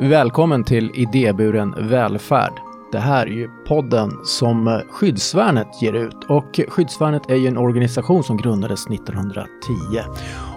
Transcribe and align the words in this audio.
Välkommen 0.00 0.64
till 0.64 0.90
Idéburen 0.94 1.74
välfärd. 1.88 2.52
Det 2.92 2.98
här 2.98 3.26
är 3.26 3.30
ju 3.30 3.48
podden 3.68 4.10
som 4.24 4.82
Skyddsvärnet 4.90 5.82
ger 5.82 5.92
ut 5.92 6.24
och 6.28 6.60
Skyddsvärnet 6.68 7.30
är 7.30 7.34
ju 7.34 7.48
en 7.48 7.58
organisation 7.58 8.24
som 8.24 8.36
grundades 8.36 8.86
1910 8.86 9.44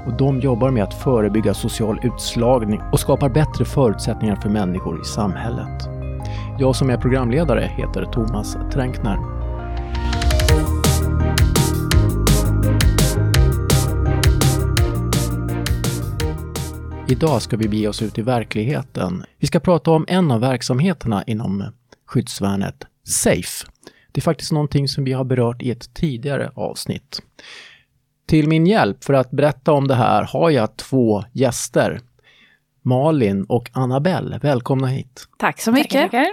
och 0.06 0.18
de 0.18 0.40
jobbar 0.40 0.72
med 0.72 0.84
att 0.84 1.04
förebygga 1.04 1.54
social 1.54 2.00
utslagning 2.04 2.82
och 2.92 3.00
skapar 3.00 3.30
bättre 3.30 3.66
förutsättningar 3.66 4.36
för 4.36 4.50
människor 4.50 5.02
i 5.02 5.06
samhället. 5.06 5.90
Jag 6.60 6.76
som 6.76 6.90
är 6.90 6.98
programledare 6.98 7.72
heter 7.78 8.06
Thomas 8.06 8.58
Tränkner. 8.74 9.41
Idag 17.12 17.42
ska 17.42 17.58
vi 17.58 17.68
bege 17.68 17.88
oss 17.88 18.02
ut 18.02 18.18
i 18.18 18.22
verkligheten. 18.22 19.26
Vi 19.40 19.48
ska 19.48 19.60
prata 19.60 19.92
om 19.92 20.06
en 20.08 20.32
av 20.32 20.40
verksamheterna 20.40 21.24
inom 21.28 21.64
skyddsvärnet, 22.06 22.88
SAFE. 23.04 23.68
Det 24.12 24.20
är 24.20 24.22
faktiskt 24.22 24.52
någonting 24.52 24.88
som 24.88 25.04
vi 25.04 25.14
har 25.14 25.24
berört 25.24 25.62
i 25.62 25.72
ett 25.72 25.94
tidigare 25.94 26.52
avsnitt. 26.56 27.22
Till 28.26 28.48
min 28.48 28.68
hjälp 28.68 29.04
för 29.04 29.14
att 29.14 29.32
berätta 29.32 29.72
om 29.72 29.88
det 29.88 29.96
här 29.96 30.24
har 30.24 30.50
jag 30.50 30.78
två 30.78 31.24
gäster. 31.32 32.02
Malin 32.82 33.44
och 33.44 33.70
Annabelle, 33.74 34.38
välkomna 34.38 34.88
hit. 34.88 35.28
Tack 35.38 35.62
så 35.62 35.72
mycket. 35.72 36.12
Tackar, 36.12 36.28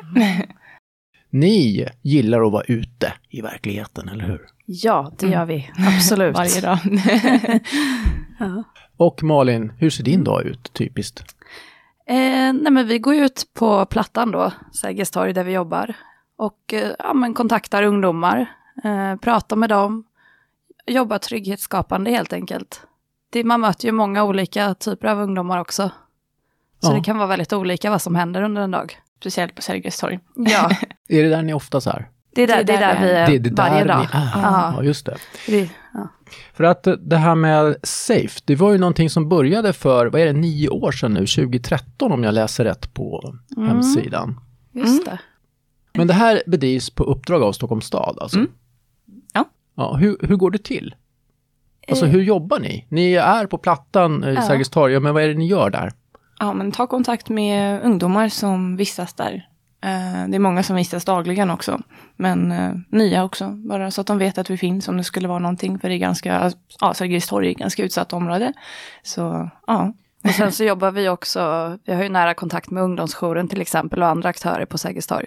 Ni 1.30 1.88
gillar 2.02 2.46
att 2.46 2.52
vara 2.52 2.64
ute 2.64 3.12
i 3.28 3.40
verkligheten, 3.40 4.08
eller 4.08 4.24
hur? 4.24 4.40
Ja, 4.66 5.12
det 5.18 5.26
gör 5.26 5.44
vi. 5.44 5.70
Absolut. 5.96 6.36
Varje 6.36 6.60
dag. 6.60 6.78
ja. 8.38 8.64
Och 8.98 9.22
Malin, 9.22 9.72
hur 9.78 9.90
ser 9.90 10.04
din 10.04 10.24
dag 10.24 10.42
ut 10.42 10.72
typiskt? 10.72 11.24
Eh, 12.06 12.52
nej 12.52 12.70
men 12.70 12.86
vi 12.86 12.98
går 12.98 13.14
ut 13.14 13.46
på 13.54 13.86
Plattan 13.86 14.30
då, 14.30 14.52
Sergels 14.72 15.10
torg 15.10 15.32
där 15.32 15.44
vi 15.44 15.52
jobbar. 15.52 15.94
Och 16.36 16.72
eh, 16.72 16.90
ja, 16.98 17.14
men 17.14 17.34
kontaktar 17.34 17.82
ungdomar, 17.82 18.46
eh, 18.84 19.16
pratar 19.16 19.56
med 19.56 19.68
dem, 19.68 20.04
jobbar 20.86 21.18
trygghetsskapande 21.18 22.10
helt 22.10 22.32
enkelt. 22.32 22.82
Det, 23.30 23.44
man 23.44 23.60
möter 23.60 23.86
ju 23.86 23.92
många 23.92 24.24
olika 24.24 24.74
typer 24.74 25.08
av 25.08 25.20
ungdomar 25.20 25.58
också. 25.58 25.90
Så 26.80 26.90
ja. 26.90 26.94
det 26.96 27.04
kan 27.04 27.18
vara 27.18 27.28
väldigt 27.28 27.52
olika 27.52 27.90
vad 27.90 28.02
som 28.02 28.14
händer 28.14 28.42
under 28.42 28.62
en 28.62 28.70
dag. 28.70 28.98
Speciellt 29.20 29.54
på 29.54 29.62
Sergels 29.62 29.98
torg. 29.98 30.18
Ja. 30.34 30.70
är 31.08 31.22
det 31.22 31.28
där 31.28 31.42
ni 31.42 31.54
oftast 31.54 31.86
är? 31.86 32.08
Det 32.38 32.42
är 32.42 32.46
där, 32.46 32.64
det 32.64 32.72
är 32.72 32.80
där, 32.80 33.00
vi 33.00 33.10
är 33.10 33.26
det, 33.26 33.38
det 33.38 33.62
varje 33.62 33.84
dag. 33.84 34.06
Är. 34.12 34.30
Ja, 34.34 34.82
just 34.82 35.06
det. 35.06 35.16
det 35.46 35.70
ja. 35.94 36.08
För 36.54 36.64
att 36.64 36.88
det 37.00 37.16
här 37.16 37.34
med 37.34 37.76
SAFE, 37.82 38.40
det 38.44 38.56
var 38.56 38.72
ju 38.72 38.78
någonting 38.78 39.10
som 39.10 39.28
började 39.28 39.72
för, 39.72 40.06
vad 40.06 40.20
är 40.20 40.26
det, 40.26 40.32
nio 40.32 40.68
år 40.68 40.92
sedan 40.92 41.14
nu, 41.14 41.20
2013 41.20 42.12
om 42.12 42.24
jag 42.24 42.34
läser 42.34 42.64
rätt 42.64 42.94
på 42.94 43.34
mm. 43.56 43.68
hemsidan. 43.68 44.40
Just 44.72 45.04
det. 45.04 45.18
Men 45.92 46.06
det 46.06 46.14
här 46.14 46.42
bedrivs 46.46 46.90
på 46.90 47.04
uppdrag 47.04 47.42
av 47.42 47.52
Stockholms 47.52 47.84
stad 47.84 48.18
alltså? 48.20 48.38
Mm. 48.38 48.50
Ja. 49.32 49.44
ja 49.74 49.94
hur, 49.94 50.16
hur 50.20 50.36
går 50.36 50.50
det 50.50 50.64
till? 50.64 50.94
Alltså 51.88 52.04
eh. 52.04 52.10
hur 52.10 52.22
jobbar 52.22 52.58
ni? 52.58 52.86
Ni 52.88 53.14
är 53.14 53.46
på 53.46 53.58
Plattan 53.58 54.24
i 54.24 54.34
ja. 54.34 54.42
Sergels 54.42 54.70
torg, 54.70 55.00
men 55.00 55.14
vad 55.14 55.22
är 55.22 55.28
det 55.28 55.34
ni 55.34 55.46
gör 55.46 55.70
där? 55.70 55.92
Ja, 56.38 56.52
men 56.52 56.72
ta 56.72 56.86
kontakt 56.86 57.28
med 57.28 57.82
ungdomar 57.82 58.28
som 58.28 58.76
vistas 58.76 59.14
där 59.14 59.32
Eh, 59.34 59.57
det 59.80 60.36
är 60.36 60.38
många 60.38 60.62
som 60.62 60.76
vistas 60.76 61.04
dagligen 61.04 61.50
också. 61.50 61.80
Men 62.16 62.52
eh, 62.52 62.74
nya 62.88 63.24
också, 63.24 63.48
bara 63.48 63.90
så 63.90 64.00
att 64.00 64.06
de 64.06 64.18
vet 64.18 64.38
att 64.38 64.50
vi 64.50 64.56
finns 64.56 64.88
om 64.88 64.96
det 64.96 65.04
skulle 65.04 65.28
vara 65.28 65.38
någonting. 65.38 65.78
För 65.78 65.88
det 65.88 65.94
är 65.94 65.98
ganska, 65.98 66.52
ja, 66.80 66.94
Sergels 66.94 67.26
torg 67.26 67.48
är 67.48 67.54
ganska 67.54 67.84
utsatt 67.84 68.12
område. 68.12 68.52
Så, 69.02 69.50
ja. 69.66 69.92
Och 70.24 70.30
sen 70.30 70.52
så 70.52 70.64
jobbar 70.64 70.90
vi 70.90 71.08
också, 71.08 71.78
vi 71.84 71.94
har 71.94 72.02
ju 72.02 72.08
nära 72.08 72.34
kontakt 72.34 72.70
med 72.70 72.82
ungdomsjouren 72.82 73.48
till 73.48 73.60
exempel 73.60 74.02
och 74.02 74.08
andra 74.08 74.28
aktörer 74.28 74.64
på 74.64 74.78
Sergels 74.78 75.06
torg. 75.06 75.26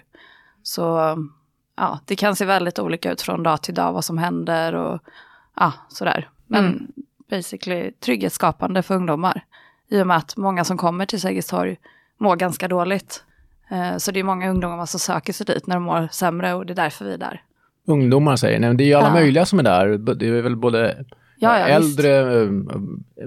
Så 0.64 1.16
ja, 1.78 2.00
det 2.06 2.16
kan 2.16 2.36
se 2.36 2.46
väldigt 2.46 2.80
olika 2.80 3.12
ut 3.12 3.22
från 3.22 3.44
dag 3.44 3.62
till 3.62 3.74
dag 3.74 3.94
vad 3.94 4.06
som 4.06 4.18
händer 4.18 4.76
och 4.76 5.02
ja, 5.56 5.74
sådär. 5.90 6.30
Men 6.48 6.66
mm. 6.66 6.88
basically 7.30 7.92
trygghetsskapande 7.92 8.84
för 8.84 8.96
ungdomar. 8.96 9.46
I 9.90 10.02
och 10.02 10.08
med 10.08 10.18
att 10.18 10.38
många 10.38 10.64
som 10.64 10.78
kommer 10.78 11.06
till 11.06 11.22
Sergels 11.22 11.48
torg 11.48 11.78
mår 12.18 12.36
ganska 12.36 12.68
dåligt. 12.68 13.24
Eh, 13.72 13.98
så 13.98 14.12
det 14.12 14.20
är 14.20 14.24
många 14.24 14.50
ungdomar 14.50 14.86
som 14.86 15.00
söker 15.00 15.34
sig 15.34 15.46
dit 15.46 15.68
när 15.68 15.76
de 15.76 15.84
mår 15.84 16.08
sämre 16.12 16.54
och 16.54 16.66
det 16.66 16.74
är 16.74 16.76
därför 16.76 17.06
vi 17.06 17.14
är 17.14 17.18
där. 17.18 17.42
Ungdomar 17.88 18.36
säger 18.36 18.60
ni, 18.60 18.74
det 18.74 18.84
är 18.84 18.86
ju 18.86 18.94
alla 18.94 19.08
ja. 19.08 19.14
möjliga 19.14 19.46
som 19.46 19.60
är 19.60 19.64
där. 19.64 19.88
Det 20.16 20.28
är 20.28 20.42
väl 20.42 20.56
både 20.56 21.06
ja, 21.40 21.60
ja, 21.60 21.66
äldre, 21.66 22.42
eh, 22.42 22.50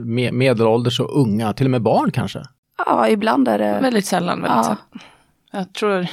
med, 0.00 0.34
medelålders 0.34 1.00
och 1.00 1.21
unga, 1.21 1.53
till 1.53 1.66
och 1.66 1.71
med 1.71 1.83
barn 1.83 2.10
kanske? 2.10 2.43
Ja, 2.87 3.09
ibland 3.09 3.49
är 3.49 3.59
det... 3.59 3.78
Väldigt 3.83 4.06
sällan. 4.06 4.43
Väldigt 4.43 4.56
ja. 4.56 4.62
sällan. 4.62 4.78
Jag 5.53 5.72
tror 5.72 6.06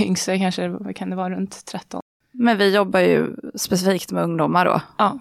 yngsta 0.00 0.38
kanske, 0.38 0.68
vad 0.68 0.96
kan 0.96 1.10
det 1.10 1.16
vara, 1.16 1.30
runt 1.30 1.66
13. 1.66 2.00
Men 2.32 2.58
vi 2.58 2.74
jobbar 2.74 3.00
ju 3.00 3.26
specifikt 3.54 4.12
med 4.12 4.22
ungdomar 4.22 4.64
då. 4.64 4.80
Ja, 4.98 5.18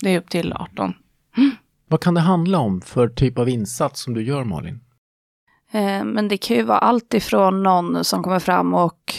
det 0.00 0.14
är 0.14 0.18
upp 0.18 0.30
till 0.30 0.52
18. 0.52 0.94
Mm. 1.36 1.50
Vad 1.88 2.00
kan 2.00 2.14
det 2.14 2.20
handla 2.20 2.58
om 2.58 2.80
för 2.80 3.08
typ 3.08 3.38
av 3.38 3.48
insats 3.48 4.02
som 4.02 4.14
du 4.14 4.22
gör 4.22 4.44
Malin? 4.44 4.80
Eh, 5.72 6.04
men 6.04 6.28
det 6.28 6.36
kan 6.36 6.56
ju 6.56 6.62
vara 6.62 6.78
allt 6.78 7.14
ifrån 7.14 7.62
någon 7.62 8.04
som 8.04 8.22
kommer 8.22 8.38
fram 8.38 8.74
och 8.74 9.14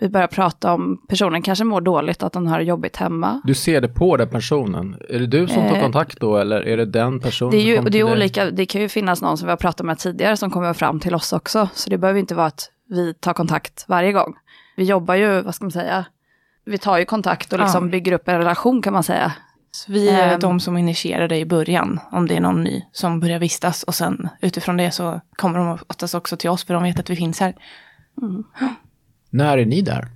vi 0.00 0.08
börjar 0.08 0.26
prata 0.26 0.72
om 0.72 1.00
personen 1.08 1.42
kanske 1.42 1.64
mår 1.64 1.80
dåligt, 1.80 2.22
att 2.22 2.32
den 2.32 2.46
har 2.46 2.60
jobbigt 2.60 2.96
hemma. 2.96 3.40
Du 3.44 3.54
ser 3.54 3.80
det 3.80 3.88
på 3.88 4.16
den 4.16 4.28
personen. 4.28 4.96
Är 5.08 5.18
det 5.18 5.26
du 5.26 5.48
som 5.48 5.68
tar 5.68 5.76
eh, 5.76 5.82
kontakt 5.82 6.20
då 6.20 6.36
eller 6.36 6.60
är 6.60 6.76
det 6.76 6.84
den 6.84 7.20
personen 7.20 7.50
det 7.50 7.56
är 7.56 7.62
ju, 7.62 7.76
som 7.76 7.84
det 7.84 7.98
är 7.98 8.12
olika, 8.12 8.50
Det 8.50 8.66
kan 8.66 8.80
ju 8.80 8.88
finnas 8.88 9.22
någon 9.22 9.38
som 9.38 9.46
vi 9.46 9.50
har 9.50 9.56
pratat 9.56 9.86
med 9.86 9.98
tidigare 9.98 10.36
som 10.36 10.50
kommer 10.50 10.72
fram 10.72 11.00
till 11.00 11.14
oss 11.14 11.32
också. 11.32 11.68
Så 11.74 11.90
det 11.90 11.98
behöver 11.98 12.20
inte 12.20 12.34
vara 12.34 12.46
att 12.46 12.70
vi 12.88 13.14
tar 13.14 13.32
kontakt 13.32 13.84
varje 13.88 14.12
gång. 14.12 14.34
Vi 14.76 14.84
jobbar 14.84 15.14
ju, 15.14 15.40
vad 15.40 15.54
ska 15.54 15.64
man 15.64 15.72
säga, 15.72 16.04
vi 16.64 16.78
tar 16.78 16.98
ju 16.98 17.04
kontakt 17.04 17.52
och 17.52 17.58
liksom 17.58 17.84
ja. 17.84 17.90
bygger 17.90 18.12
upp 18.12 18.28
en 18.28 18.38
relation 18.38 18.82
kan 18.82 18.92
man 18.92 19.02
säga. 19.02 19.32
Så 19.74 19.92
vi 19.92 20.08
är 20.08 20.34
um, 20.34 20.40
de 20.40 20.60
som 20.60 20.76
initierar 20.76 21.28
det 21.28 21.38
i 21.38 21.46
början, 21.46 22.00
om 22.10 22.28
det 22.28 22.36
är 22.36 22.40
någon 22.40 22.64
ny 22.64 22.84
som 22.92 23.20
börjar 23.20 23.38
vistas. 23.38 23.82
Och 23.82 23.94
sen 23.94 24.28
utifrån 24.40 24.76
det 24.76 24.90
så 24.90 25.20
kommer 25.36 25.58
de 25.58 25.78
oftast 25.86 26.14
också 26.14 26.36
till 26.36 26.50
oss, 26.50 26.64
för 26.64 26.74
de 26.74 26.82
vet 26.82 26.98
att 26.98 27.10
vi 27.10 27.16
finns 27.16 27.40
här. 27.40 27.54
Mm. 28.22 28.44
När 29.30 29.58
är 29.58 29.66
ni 29.66 29.82
där? 29.82 30.08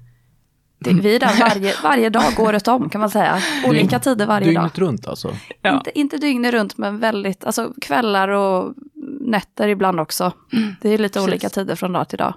Det, 0.78 0.92
vi 0.92 1.16
är 1.16 1.20
där 1.20 1.40
varje, 1.40 1.74
varje 1.82 2.10
dag 2.10 2.40
året 2.40 2.68
om 2.68 2.90
kan 2.90 3.00
man 3.00 3.10
säga. 3.10 3.42
Olika 3.66 3.98
Dygn, 3.98 4.00
tider 4.00 4.26
varje 4.26 4.46
dygnet 4.46 4.62
dag. 4.62 4.70
Dygnet 4.70 4.78
runt 4.78 5.08
alltså? 5.08 5.36
Ja. 5.62 5.74
Inte, 5.74 5.98
inte 5.98 6.16
dygnet 6.16 6.54
runt 6.54 6.78
men 6.78 6.98
väldigt, 6.98 7.44
alltså 7.44 7.72
kvällar 7.80 8.28
och 8.28 8.74
nätter 9.20 9.68
ibland 9.68 10.00
också. 10.00 10.32
Mm. 10.52 10.74
Det 10.80 10.88
är 10.88 10.98
lite 10.98 11.12
Precis. 11.12 11.28
olika 11.28 11.48
tider 11.48 11.74
från 11.74 11.92
dag 11.92 12.08
till 12.08 12.18
dag. 12.18 12.34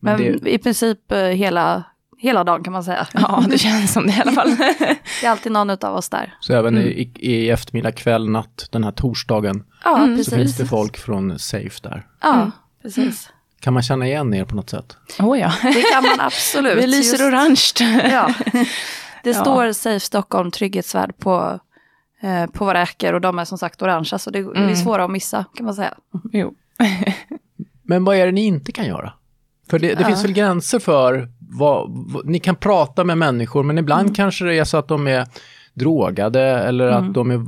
Men, 0.00 0.22
men 0.22 0.38
det... 0.42 0.54
i 0.54 0.58
princip 0.58 1.12
eh, 1.12 1.18
hela 1.18 1.84
hela 2.18 2.44
dagen 2.44 2.64
kan 2.64 2.72
man 2.72 2.84
säga. 2.84 3.06
Ja, 3.12 3.44
det 3.50 3.58
känns 3.58 3.92
som 3.92 4.06
det 4.06 4.12
i 4.12 4.20
alla 4.20 4.32
fall. 4.32 4.56
det 5.20 5.26
är 5.26 5.30
alltid 5.30 5.52
någon 5.52 5.70
av 5.70 5.94
oss 5.94 6.08
där. 6.08 6.34
Så 6.40 6.52
även 6.52 6.76
mm. 6.76 6.88
i, 6.88 7.12
i 7.14 7.50
eftermiddag, 7.50 7.92
kväll, 7.92 8.30
natt, 8.30 8.68
den 8.70 8.84
här 8.84 8.92
torsdagen, 8.92 9.64
ja, 9.84 9.98
mm. 9.98 10.24
så 10.24 10.30
finns 10.30 10.56
det 10.56 10.66
folk 10.66 10.98
från 10.98 11.38
Safe 11.38 11.80
där. 11.82 12.06
Ja, 12.20 12.34
mm. 12.34 12.50
precis. 12.82 13.30
Kan 13.60 13.74
man 13.74 13.82
känna 13.82 14.06
igen 14.06 14.34
er 14.34 14.44
på 14.44 14.56
något 14.56 14.70
sätt? 14.70 14.96
Oh 15.18 15.38
ja. 15.38 15.52
Det 15.62 15.82
kan 15.92 16.02
man 16.02 16.20
absolut. 16.20 16.78
Vi 16.78 16.86
lyser 16.86 17.18
Just... 17.18 17.22
orange. 17.22 18.10
ja. 18.10 18.34
Det 19.24 19.34
står 19.34 19.66
ja. 19.66 19.74
Safe 19.74 20.00
Stockholm 20.00 20.50
Trygghetsvärd 20.50 21.18
på, 21.18 21.60
eh, 22.22 22.46
på 22.46 22.64
våra 22.64 22.80
räckor 22.80 23.12
och 23.12 23.20
de 23.20 23.38
är 23.38 23.44
som 23.44 23.58
sagt 23.58 23.82
orangea 23.82 24.18
så 24.18 24.30
det, 24.30 24.38
mm. 24.38 24.52
det 24.52 24.58
är 24.58 24.62
mm. 24.62 24.76
svåra 24.76 25.04
att 25.04 25.10
missa 25.10 25.44
kan 25.54 25.66
man 25.66 25.74
säga. 25.74 25.94
Jo. 26.32 26.54
Men 27.82 28.04
vad 28.04 28.16
är 28.16 28.26
det 28.26 28.32
ni 28.32 28.44
inte 28.44 28.72
kan 28.72 28.86
göra? 28.86 29.12
För 29.70 29.78
det, 29.78 29.94
det 29.94 30.00
ja. 30.00 30.06
finns 30.06 30.24
väl 30.24 30.32
gränser 30.32 30.78
för 30.78 31.28
vad, 31.50 31.86
vad, 31.90 32.26
ni 32.26 32.38
kan 32.38 32.56
prata 32.56 33.04
med 33.04 33.18
människor 33.18 33.62
men 33.62 33.78
ibland 33.78 34.02
mm. 34.02 34.14
kanske 34.14 34.44
det 34.44 34.58
är 34.58 34.64
så 34.64 34.76
att 34.76 34.88
de 34.88 35.06
är 35.06 35.26
drogade 35.74 36.42
eller 36.42 36.88
mm. 36.88 37.06
att 37.08 37.14
de 37.14 37.30
är, 37.30 37.40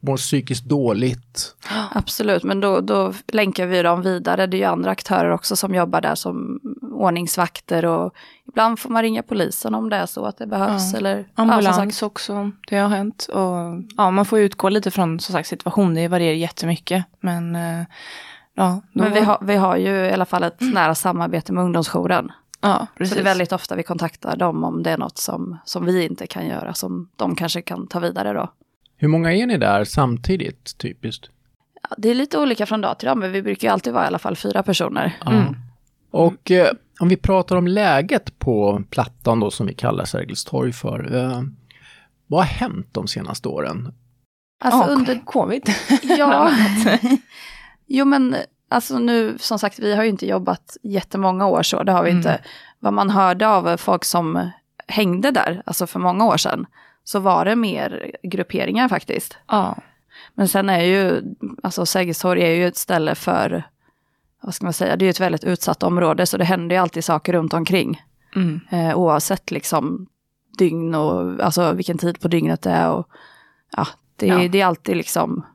mår 0.00 0.16
psykiskt 0.16 0.64
dåligt. 0.64 1.56
Absolut, 1.90 2.42
men 2.42 2.60
då, 2.60 2.80
då 2.80 3.12
länkar 3.28 3.66
vi 3.66 3.82
dem 3.82 4.02
vidare. 4.02 4.46
Det 4.46 4.56
är 4.56 4.58
ju 4.58 4.64
andra 4.64 4.90
aktörer 4.90 5.30
också 5.30 5.56
som 5.56 5.74
jobbar 5.74 6.00
där 6.00 6.14
som 6.14 6.60
ordningsvakter 6.92 7.84
och 7.84 8.14
ibland 8.48 8.78
får 8.78 8.90
man 8.90 9.02
ringa 9.02 9.22
polisen 9.22 9.74
om 9.74 9.90
det 9.90 9.96
är 9.96 10.06
så 10.06 10.24
att 10.24 10.38
det 10.38 10.46
behövs. 10.46 10.92
Ja. 10.92 10.98
Eller, 10.98 11.26
Ambulans 11.34 12.00
ja, 12.00 12.06
också, 12.06 12.50
det 12.68 12.76
har 12.76 12.88
hänt. 12.88 13.28
Och, 13.32 13.82
ja, 13.96 14.10
man 14.10 14.24
får 14.24 14.38
utgå 14.38 14.68
lite 14.68 14.90
från 14.90 15.20
som 15.20 15.32
sagt, 15.32 15.48
situation, 15.48 15.94
det 15.94 16.08
varierar 16.08 16.34
jättemycket. 16.34 17.04
Men 17.20 17.56
eh, 17.56 17.84
Ja, 18.54 18.80
Men 18.92 19.12
vi 19.12 19.20
har, 19.20 19.38
vi 19.40 19.56
har 19.56 19.76
ju 19.76 19.90
i 19.90 20.12
alla 20.12 20.24
fall 20.24 20.42
ett 20.42 20.60
mm. 20.60 20.74
nära 20.74 20.94
samarbete 20.94 21.52
med 21.52 21.64
ungdomsjouren. 21.64 22.32
Ja, 22.62 22.86
precis. 22.96 23.10
Så 23.10 23.14
det 23.14 23.20
är 23.20 23.24
väldigt 23.24 23.52
ofta 23.52 23.76
vi 23.76 23.82
kontaktar 23.82 24.36
dem 24.36 24.64
om 24.64 24.82
det 24.82 24.90
är 24.90 24.98
något 24.98 25.18
som, 25.18 25.58
som 25.64 25.84
vi 25.84 26.04
inte 26.04 26.26
kan 26.26 26.46
göra, 26.46 26.74
som 26.74 27.08
de 27.16 27.36
kanske 27.36 27.62
kan 27.62 27.86
ta 27.86 28.00
vidare 28.00 28.32
då. 28.32 28.52
Hur 28.96 29.08
många 29.08 29.32
är 29.32 29.46
ni 29.46 29.58
där 29.58 29.84
samtidigt, 29.84 30.78
typiskt? 30.78 31.30
Ja, 31.82 31.94
det 31.98 32.10
är 32.10 32.14
lite 32.14 32.38
olika 32.38 32.66
från 32.66 32.80
dag 32.80 32.98
till 32.98 33.06
dag, 33.06 33.18
men 33.18 33.32
vi 33.32 33.42
brukar 33.42 33.68
ju 33.68 33.72
alltid 33.72 33.92
vara 33.92 34.04
i 34.04 34.06
alla 34.06 34.18
fall 34.18 34.36
fyra 34.36 34.62
personer. 34.62 35.18
Mm. 35.26 35.54
Och 36.10 36.50
eh, 36.50 36.70
om 37.00 37.08
vi 37.08 37.16
pratar 37.16 37.56
om 37.56 37.66
läget 37.66 38.38
på 38.38 38.82
Plattan 38.90 39.40
då, 39.40 39.50
som 39.50 39.66
vi 39.66 39.74
kallar 39.74 40.04
Sergels 40.04 40.44
torg 40.44 40.72
för. 40.72 41.16
Eh, 41.16 41.42
vad 42.26 42.40
har 42.40 42.46
hänt 42.46 42.88
de 42.92 43.08
senaste 43.08 43.48
åren? 43.48 43.94
Alltså 44.64 44.90
oh, 44.90 44.92
under 44.92 45.20
covid. 45.24 45.74
Ja, 46.02 46.50
Jo 47.86 48.04
men 48.04 48.36
alltså 48.72 48.98
nu 48.98 49.38
som 49.38 49.58
sagt, 49.58 49.78
vi 49.78 49.94
har 49.94 50.02
ju 50.02 50.08
inte 50.10 50.26
jobbat 50.26 50.76
jättemånga 50.82 51.46
år 51.46 51.62
så, 51.62 51.82
det 51.82 51.92
har 51.92 52.02
vi 52.02 52.10
Mm. 52.10 52.18
inte. 52.18 52.40
Vad 52.78 52.92
man 52.92 53.10
hörde 53.10 53.48
av 53.48 53.76
folk 53.76 54.04
som 54.04 54.50
hängde 54.88 55.30
där, 55.30 55.62
alltså 55.66 55.86
för 55.86 56.00
många 56.00 56.24
år 56.24 56.36
sedan, 56.36 56.66
så 57.04 57.18
var 57.20 57.44
det 57.44 57.56
mer 57.56 58.10
grupperingar 58.22 58.88
faktiskt. 58.88 59.36
Ja. 59.48 59.76
Men 60.34 60.48
sen 60.48 60.68
är 60.70 60.80
ju, 60.82 61.22
alltså 61.62 61.86
Sergels 61.86 62.18
torg 62.18 62.42
är 62.42 62.50
ju 62.54 62.66
ett 62.66 62.76
ställe 62.76 63.14
för, 63.14 63.62
vad 64.42 64.54
ska 64.54 64.66
man 64.66 64.72
säga, 64.72 64.96
det 64.96 65.02
är 65.04 65.06
ju 65.06 65.10
ett 65.10 65.20
väldigt 65.20 65.44
utsatt 65.44 65.82
område, 65.82 66.26
så 66.26 66.36
det 66.36 66.44
händer 66.44 66.76
ju 66.76 66.82
alltid 66.82 67.04
saker 67.04 67.32
runt 67.32 67.54
omkring. 67.54 68.02
Mm. 68.36 68.60
Eh, 68.70 68.98
oavsett 68.98 69.50
liksom 69.50 70.06
dygn 70.58 70.94
och, 70.94 71.40
alltså 71.44 71.72
vilken 71.72 71.98
tid 71.98 72.20
på 72.20 72.28
dygnet 72.28 72.62
det 72.62 72.70
är 72.70 72.90
och, 72.90 73.08
ja, 73.76 73.86
det, 74.16 74.26
Ja. 74.26 74.48
det 74.48 74.60
är 74.60 74.66
alltid 74.66 74.96
liksom, 74.96 75.46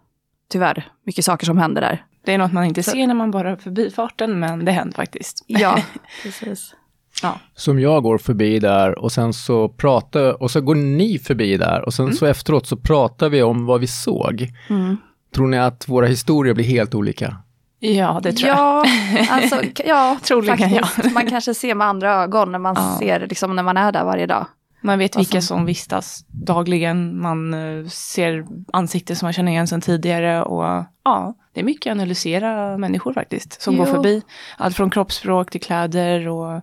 tyvärr, 0.49 0.91
mycket 1.03 1.25
saker 1.25 1.45
som 1.45 1.57
händer 1.57 1.81
där. 1.81 2.05
Det 2.27 2.33
är 2.33 2.37
något 2.37 2.53
man 2.53 2.65
inte 2.65 2.83
Så- 2.83 2.91
ser 2.91 3.07
när 3.07 3.13
man 3.13 3.31
bara 3.31 3.51
är 3.51 3.55
förbifarten, 3.55 4.39
men 4.39 4.65
det 4.65 4.71
händer 4.71 4.95
faktiskt. 4.95 5.43
Ja, 5.47 5.79
precis. 6.23 6.75
Ja. 7.23 7.39
Som 7.55 7.79
jag 7.79 8.03
går 8.03 8.17
förbi 8.17 8.59
där 8.59 8.99
och 8.99 9.11
sen 9.11 9.33
så 9.33 9.69
pratar, 9.69 10.41
och 10.43 10.51
så 10.51 10.61
går 10.61 10.75
ni 10.75 11.19
förbi 11.19 11.57
där 11.57 11.85
och 11.85 11.93
sen 11.93 12.13
så 12.15 12.25
efteråt 12.25 12.67
så 12.67 12.77
pratar 12.77 13.29
vi 13.29 13.43
om 13.43 13.65
vad 13.65 13.79
vi 13.79 13.87
såg. 13.87 14.47
Mm. 14.69 14.97
Tror 15.35 15.47
ni 15.47 15.57
att 15.59 15.87
våra 15.87 16.05
historier 16.07 16.53
blir 16.53 16.65
helt 16.65 16.95
olika? 16.95 17.35
ja, 17.79 18.19
det 18.23 18.31
tror 18.33 18.49
jag. 18.49 18.57
Ja, 18.57 18.85
alltså, 19.29 19.55
k- 19.55 19.83
ja, 19.85 20.17
Troligen, 20.23 20.73
ja. 20.73 20.87
Man 21.13 21.25
kanske 21.25 21.53
ser 21.53 21.75
med 21.75 21.87
andra 21.87 22.13
ögon 22.23 22.51
när 22.51 22.59
man 22.59 22.75
Ja. 22.77 22.95
ser, 22.99 23.27
liksom 23.29 23.55
när 23.55 23.63
man 23.63 23.77
är 23.77 23.91
där 23.91 24.03
varje 24.03 24.25
dag. 24.25 24.45
Man 24.87 24.99
vet 24.99 25.17
vilka 25.17 25.41
som- 25.41 25.57
som 25.57 25.65
vistas 25.65 26.25
dagligen, 26.27 27.21
man 27.21 27.53
eh, 27.53 27.85
ser 27.87 28.45
ansikten 28.73 29.15
som 29.15 29.25
man 29.25 29.33
känner 29.33 29.51
igen 29.51 29.67
sedan 29.67 29.81
tidigare 29.81 30.43
och 30.43 30.85
ja, 31.03 31.35
det 31.53 31.59
är 31.59 31.63
mycket 31.63 31.91
att 31.91 31.95
analysera 31.97 32.77
människor 32.77 33.13
faktiskt 33.13 33.61
som 33.61 33.77
går 33.77 33.87
Jo. 33.87 33.93
förbi. 33.93 34.21
Allt 34.57 34.75
från 34.75 34.89
kroppsspråk 34.89 35.51
till 35.51 35.61
kläder 35.61 36.27
och 36.27 36.61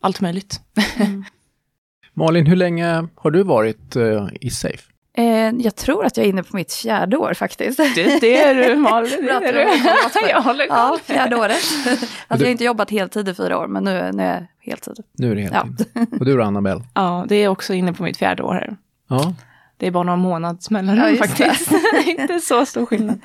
allt 0.00 0.20
möjligt. 0.20 0.60
Malin, 2.14 2.46
hur 2.46 2.56
länge 2.56 3.08
har 3.14 3.30
du 3.30 3.42
varit 3.42 3.96
eh, 3.96 4.26
i 4.40 4.50
Safe? 4.50 4.82
Eh, 5.16 5.50
jag 5.58 5.76
tror 5.76 6.04
att 6.04 6.16
jag 6.16 6.26
är 6.26 6.30
inne 6.30 6.42
på 6.42 6.56
mitt 6.56 6.72
fjärde 6.72 7.16
år 7.16 7.34
faktiskt. 7.34 7.76
Det, 7.76 8.20
det 8.20 8.42
är 8.42 8.54
du 8.54 8.76
Malin. 8.80 9.26
Det 9.26 9.30
är 9.30 9.66
att 10.06 10.12
du. 10.22 10.28
Jag 10.28 10.42
håller 10.42 10.66
koll. 10.66 10.76
Ja, 10.78 10.98
fjärde 11.04 11.36
året. 11.36 11.56
Alltså 12.28 12.44
jag 12.44 12.46
har 12.46 12.46
inte 12.52 12.64
jobbat 12.64 12.90
heltid 12.90 13.28
i 13.28 13.34
fyra 13.34 13.58
år, 13.58 13.66
men 13.66 13.84
nu, 13.84 14.10
nu 14.12 14.22
är 14.22 14.48
jag 14.60 14.70
heltid. 14.70 14.94
Nu 15.12 15.30
är 15.30 15.34
det 15.34 15.40
helt 15.42 15.54
Ja. 15.94 16.06
Och 16.18 16.24
du 16.24 16.36
då, 16.36 16.42
Annabelle? 16.42 16.82
Ja, 16.94 17.26
det 17.28 17.36
är 17.36 17.48
också 17.48 17.74
inne 17.74 17.92
på 17.92 18.02
mitt 18.02 18.16
fjärde 18.16 18.42
år 18.42 18.54
här. 18.54 18.76
Ja. 19.08 19.34
Det 19.76 19.86
är 19.86 19.90
bara 19.90 20.02
några 20.02 20.16
månads 20.16 20.70
mellanrum 20.70 21.14
Ja, 21.14 21.16
faktiskt. 21.26 21.70
Inte 22.06 22.40
så 22.40 22.66
stor 22.66 22.86
skillnad. 22.86 23.20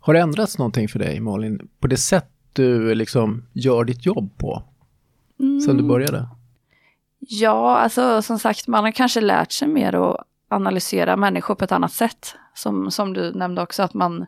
Har 0.00 0.14
det 0.14 0.20
ändrats 0.20 0.58
någonting 0.58 0.88
för 0.88 0.98
dig, 0.98 1.20
Malin, 1.20 1.68
på 1.80 1.86
det 1.86 1.96
sätt 1.96 2.28
du 2.52 2.94
liksom 2.94 3.46
gör 3.52 3.84
ditt 3.84 4.06
jobb 4.06 4.38
på? 4.38 4.62
Sen 5.66 5.76
du 5.76 5.82
började? 5.82 6.28
Ja, 7.18 7.76
alltså 7.76 8.22
som 8.22 8.38
sagt, 8.38 8.66
man 8.68 8.84
har 8.84 8.90
kanske 8.90 9.20
lärt 9.20 9.52
sig 9.52 9.68
mer 9.68 9.94
att 9.94 10.16
analysera 10.50 11.16
människor 11.16 11.54
på 11.54 11.64
ett 11.64 11.72
annat 11.72 11.92
sätt. 11.92 12.36
Som, 12.54 12.90
som 12.90 13.12
du 13.14 13.32
nämnde 13.32 13.62
också, 13.62 13.82
att 13.82 13.94
man, 13.94 14.26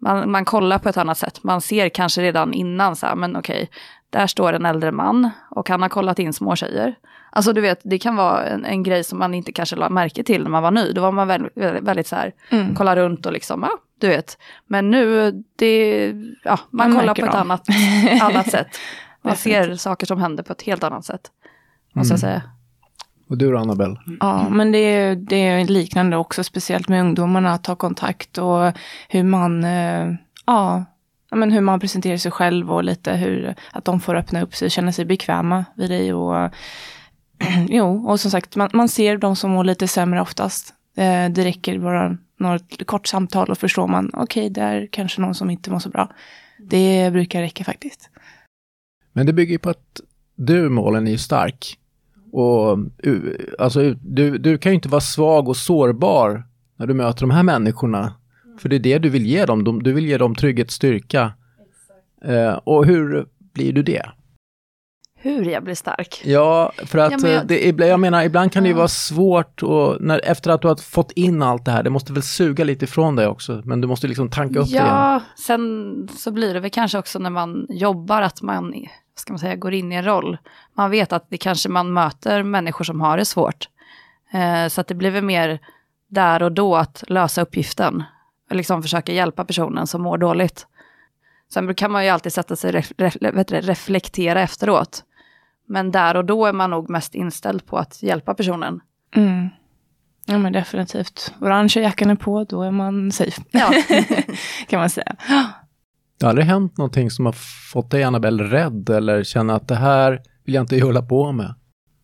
man, 0.00 0.30
man 0.30 0.44
kollar 0.44 0.78
på 0.78 0.88
ett 0.88 0.96
annat 0.96 1.18
sätt. 1.18 1.44
Man 1.44 1.60
ser 1.60 1.88
kanske 1.88 2.22
redan 2.22 2.52
innan 2.52 2.96
så 2.96 3.06
här, 3.06 3.14
men 3.14 3.36
okej, 3.36 3.70
där 4.10 4.26
står 4.26 4.52
en 4.52 4.66
äldre 4.66 4.92
man 4.92 5.30
och 5.50 5.68
han 5.68 5.82
har 5.82 5.88
kollat 5.88 6.18
in 6.18 6.32
små 6.32 6.56
tjejer. 6.56 6.94
Alltså 7.30 7.52
du 7.52 7.60
vet, 7.60 7.80
det 7.84 7.98
kan 7.98 8.16
vara 8.16 8.46
en, 8.46 8.64
en 8.64 8.82
grej 8.82 9.04
som 9.04 9.18
man 9.18 9.34
inte 9.34 9.52
kanske 9.52 9.76
la 9.76 9.88
märke 9.88 10.22
till 10.24 10.42
när 10.42 10.50
man 10.50 10.62
var 10.62 10.70
ny. 10.70 10.92
Då 10.92 11.00
var 11.00 11.12
man 11.12 11.28
väldigt, 11.28 11.52
väldigt, 11.56 12.06
så 12.06 12.16
här, 12.16 12.32
Mm. 12.50 12.74
kolla 12.74 12.96
runt 12.96 13.26
och 13.26 13.32
liksom, 13.32 13.62
ja, 13.62 13.70
du 14.00 14.08
vet. 14.08 14.38
Men 14.66 14.90
nu, 14.90 15.32
det, 15.56 16.06
ja, 16.44 16.58
man, 16.70 16.90
Man 16.92 17.00
kollar 17.00 17.14
på 17.14 17.26
ett 17.26 17.34
annat, 17.34 17.66
annat 18.22 18.50
sätt. 18.50 18.68
Man 19.22 19.36
ser 19.36 19.74
saker 19.74 20.06
som 20.06 20.20
händer 20.20 20.42
på 20.42 20.52
ett 20.52 20.62
helt 20.62 20.84
annat 20.84 21.04
sätt. 21.04 21.20
Måste 21.94 22.12
jag 22.12 22.20
säga. 22.20 22.42
Och 23.28 23.38
du 23.38 23.50
då, 23.52 23.58
Annabelle? 23.58 23.96
Ja, 24.20 24.48
men 24.48 24.72
det, 24.72 24.78
är- 24.78 25.16
det 25.16 25.36
är 25.36 25.64
liknande 25.64 26.16
också, 26.16 26.44
speciellt 26.44 26.88
med 26.88 27.00
ungdomarna, 27.00 27.52
att 27.52 27.64
ta 27.64 27.76
kontakt 27.76 28.38
och 28.38 28.72
hur 29.08 29.22
man, 29.22 29.64
eh, 29.64 30.14
ja, 30.46 30.84
men 31.30 31.52
hur 31.52 31.60
man 31.60 31.80
presenterar 31.80 32.16
sig 32.16 32.30
själv 32.32 32.72
och 32.72 32.84
lite 32.84 33.12
hur, 33.12 33.54
att 33.72 33.84
de 33.84 34.00
får 34.00 34.14
öppna 34.14 34.42
upp 34.42 34.54
sig, 34.54 34.70
känna 34.70 34.92
sig 34.92 35.04
bekväma 35.04 35.64
vid 35.76 35.90
dig 35.90 36.12
och 36.12 36.50
jo, 37.68 38.08
och 38.08 38.20
som 38.20 38.30
sagt, 38.30 38.56
man, 38.56 38.70
man 38.72 38.88
ser 38.88 39.16
de 39.16 39.36
som 39.36 39.50
mår 39.50 39.64
lite 39.64 39.88
sämre 39.88 40.20
oftast. 40.20 40.74
Eh, 40.96 41.28
det 41.30 41.44
räcker 41.44 41.78
bara 41.78 42.16
något 42.40 42.86
kort 42.86 43.06
samtal 43.06 43.50
och 43.50 43.58
förstår 43.58 43.86
man, 43.86 44.10
okej, 44.14 44.50
det 44.50 44.60
är 44.60 44.88
kanske 44.92 45.20
någon 45.20 45.34
som 45.34 45.50
inte 45.50 45.70
mår 45.70 45.78
så 45.78 45.88
bra. 45.88 46.12
Det 46.58 47.12
brukar 47.12 47.40
räcka 47.40 47.64
faktiskt. 47.64 48.10
Men 49.12 49.26
det 49.26 49.32
bygger 49.32 49.52
ju 49.52 49.58
på 49.58 49.70
att 49.70 50.00
du, 50.36 50.68
Malin, 50.68 51.06
är 51.06 51.10
ju 51.10 51.18
stark. 51.18 51.77
Och 52.32 52.78
alltså, 53.58 53.94
du, 54.00 54.38
du 54.38 54.58
kan 54.58 54.72
ju 54.72 54.74
inte 54.76 54.88
vara 54.88 55.00
svag 55.00 55.48
och 55.48 55.56
sårbar 55.56 56.42
när 56.76 56.86
du 56.86 56.94
möter 56.94 57.20
de 57.20 57.30
här 57.30 57.42
människorna. 57.42 58.14
För 58.58 58.68
det 58.68 58.76
är 58.76 58.80
det 58.80 58.98
du 58.98 59.08
vill 59.08 59.26
ge 59.26 59.46
dem. 59.46 59.64
De, 59.64 59.82
du 59.82 59.92
vill 59.92 60.06
ge 60.06 60.18
dem 60.18 60.34
trygghet, 60.34 60.70
styrka. 60.70 61.32
Eh, 62.24 62.52
och 62.64 62.86
hur 62.86 63.26
blir 63.54 63.72
du 63.72 63.82
det? 63.82 64.06
Hur 65.20 65.44
jag 65.44 65.64
blir 65.64 65.74
stark. 65.74 66.22
Ja, 66.24 66.72
för 66.76 66.98
att 66.98 67.12
Ja, 67.12 67.18
men 67.22 67.30
jag- 67.30 67.66
eh, 67.68 67.74
det, 67.74 67.86
jag 67.86 68.00
menar, 68.00 68.22
ibland 68.24 68.52
kan 68.52 68.62
det 68.62 68.68
ju 68.68 68.72
Ja. 68.74 68.76
vara 68.78 68.88
svårt 68.88 69.62
och 69.62 69.96
när, 70.00 70.20
efter 70.24 70.50
att 70.50 70.62
du 70.62 70.68
har 70.68 70.76
fått 70.76 71.12
in 71.12 71.42
allt 71.42 71.64
det 71.64 71.70
här, 71.70 71.82
det 71.82 71.90
måste 71.90 72.12
väl 72.12 72.22
suga 72.22 72.64
lite 72.64 72.84
ifrån 72.84 73.16
dig 73.16 73.26
också, 73.26 73.62
men 73.64 73.80
du 73.80 73.88
måste 73.88 74.08
liksom 74.08 74.30
tanka 74.30 74.60
upp 74.60 74.66
det 74.66 74.70
igen. 74.72 74.86
Ja, 74.86 75.20
sen 75.46 76.08
så 76.16 76.30
blir 76.30 76.54
det 76.54 76.60
väl 76.60 76.70
kanske 76.70 76.98
också 76.98 77.18
när 77.18 77.30
man 77.30 77.66
jobbar 77.68 78.22
att 78.22 78.42
man, 78.42 78.74
ska 79.20 79.32
man 79.32 79.38
säga, 79.38 79.56
går 79.56 79.74
in 79.74 79.92
i 79.92 79.94
en 79.94 80.04
roll. 80.04 80.38
Man 80.74 80.90
vet 80.90 81.12
att 81.12 81.30
det 81.30 81.38
kanske 81.38 81.68
man 81.68 81.92
möter 81.92 82.42
människor 82.42 82.84
som 82.84 83.00
har 83.00 83.16
det 83.16 83.24
svårt. 83.24 83.68
Eh, 84.32 84.68
så 84.68 84.80
att 84.80 84.88
det 84.88 84.94
blir 84.94 85.10
väl 85.10 85.24
mer 85.24 85.58
där 86.08 86.42
och 86.42 86.52
då 86.52 86.76
att 86.76 87.04
lösa 87.06 87.42
uppgiften. 87.42 88.04
Och 88.50 88.56
liksom 88.56 88.82
försöka 88.82 89.12
hjälpa 89.12 89.44
personen 89.44 89.86
som 89.86 90.02
mår 90.02 90.18
dåligt. 90.18 90.66
Sen 91.52 91.74
kan 91.74 91.90
man 91.90 92.04
ju 92.04 92.10
alltid 92.10 92.32
sätta 92.32 92.56
sig 92.56 92.72
ref, 92.72 92.92
ref, 92.98 93.16
reflektera 93.50 94.40
efteråt. 94.40 95.04
Men 95.66 95.90
där 95.90 96.16
och 96.16 96.24
då 96.24 96.46
är 96.46 96.52
man 96.52 96.70
nog 96.70 96.90
mest 96.90 97.14
inställd 97.14 97.66
på 97.66 97.78
att 97.78 98.02
hjälpa 98.02 98.34
personen. 98.34 98.80
Mm. 99.16 99.48
Ja, 100.26 100.38
men 100.38 100.52
definitivt. 100.52 101.34
Orangea 101.40 101.82
jackan 101.82 102.10
är 102.10 102.14
på, 102.14 102.44
då 102.44 102.62
är 102.62 102.70
man 102.70 103.12
safe. 103.12 103.42
Ja. 103.50 103.72
kan 104.68 104.80
man 104.80 104.90
säga. 104.90 105.16
Det 106.18 106.26
har 106.26 106.30
aldrig 106.30 106.46
hänt 106.46 106.78
någonting 106.78 107.10
som 107.10 107.26
har 107.26 107.34
fått 107.72 107.90
dig, 107.90 108.02
Annabelle, 108.02 108.44
rädd 108.44 108.90
eller 108.90 109.24
känna 109.24 109.54
att 109.54 109.68
det 109.68 109.74
här 109.74 110.22
vill 110.44 110.54
jag 110.54 110.62
inte 110.62 110.80
hålla 110.80 111.02
på 111.02 111.32
med? 111.32 111.54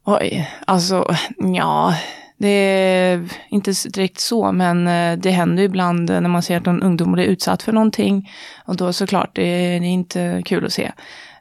Oj, 0.05 0.51
alltså 0.67 1.15
ja, 1.39 1.95
det 2.39 2.49
är 2.49 3.29
inte 3.49 3.73
direkt 3.95 4.21
så, 4.21 4.53
men 4.53 4.87
eh, 4.87 5.19
det 5.19 5.31
händer 5.31 5.63
ibland 5.63 6.11
när 6.11 6.29
man 6.29 6.43
ser 6.43 6.57
att 6.57 6.67
någon 6.67 6.83
ungdom 6.83 7.13
blir 7.13 7.25
utsatt 7.25 7.63
för 7.63 7.73
någonting. 7.73 8.31
Och 8.65 8.77
då 8.77 8.93
såklart, 8.93 9.31
det 9.35 9.43
är, 9.43 9.83
inte 9.83 10.43
kul 10.45 10.67
att 10.67 10.73
se. 10.73 10.93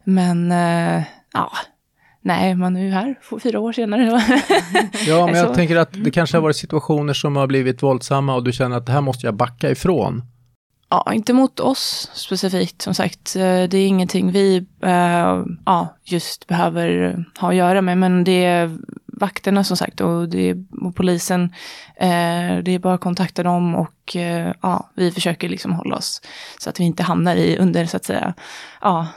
Men 0.04 0.52
eh, 0.52 1.04
ja, 1.34 1.52
nej, 2.22 2.56
man 2.56 2.76
är 2.76 2.82
ju 2.82 2.90
här 2.90 3.16
fyra 3.44 3.60
år 3.60 3.74
senare. 3.74 4.06
Då. 4.10 4.20
Ja, 5.08 5.26
men 5.26 5.36
jag 5.36 5.54
tänker 5.54 5.76
att 5.76 6.04
det 6.04 6.12
kanske 6.12 6.38
har 6.38 6.42
varit 6.42 6.56
situationer 6.56 7.14
som 7.14 7.36
har 7.36 7.48
blivit 7.48 7.84
våldsamma 7.84 8.36
och 8.36 8.44
du 8.44 8.52
känner 8.52 8.78
att 8.78 8.86
det 8.86 8.92
här 8.92 9.02
måste 9.02 9.28
jag 9.28 9.36
backa 9.36 9.72
ifrån. 9.72 10.22
Ja, 10.90 11.14
inte 11.14 11.34
mot 11.34 11.60
oss 11.60 12.10
specifikt. 12.14 12.82
Som 12.82 12.94
sagt, 12.94 13.36
eh, 13.36 13.42
det 13.42 13.78
är 13.78 13.88
ingenting 13.88 14.32
vi 14.32 14.66
eh, 14.82 15.44
ja, 15.66 15.96
just 16.04 16.48
behöver 16.48 17.18
ha 17.40 17.50
att 17.50 17.56
göra 17.56 17.82
med. 17.82 17.98
Men 17.98 18.24
det 18.24 18.46
är 18.46 18.78
vakterna 19.06 19.64
som 19.64 19.78
sagt 19.78 20.02
och, 20.02 20.30
det 20.30 20.50
är, 20.50 20.64
och 20.82 20.96
polisen. 20.96 21.44
Eh, 21.96 22.58
det 22.64 22.72
är 22.72 22.80
bara 22.80 22.94
att 22.94 23.02
kontakta 23.02 23.44
dem 23.44 23.76
och 23.76 24.16
eh, 24.16 24.54
ja, 24.62 24.90
vi 24.96 25.12
försöker 25.12 25.50
liksom 25.50 25.72
hålla 25.72 25.96
oss 25.96 26.22
så 26.60 26.70
att 26.70 26.80
vi 26.80 26.84
inte 26.84 27.04
hamnar 27.04 27.36
i 27.36 27.58
under 27.58 27.86
så 27.86 27.98
att 27.98 28.06
säga. 28.06 28.34
Ja, 28.82 29.08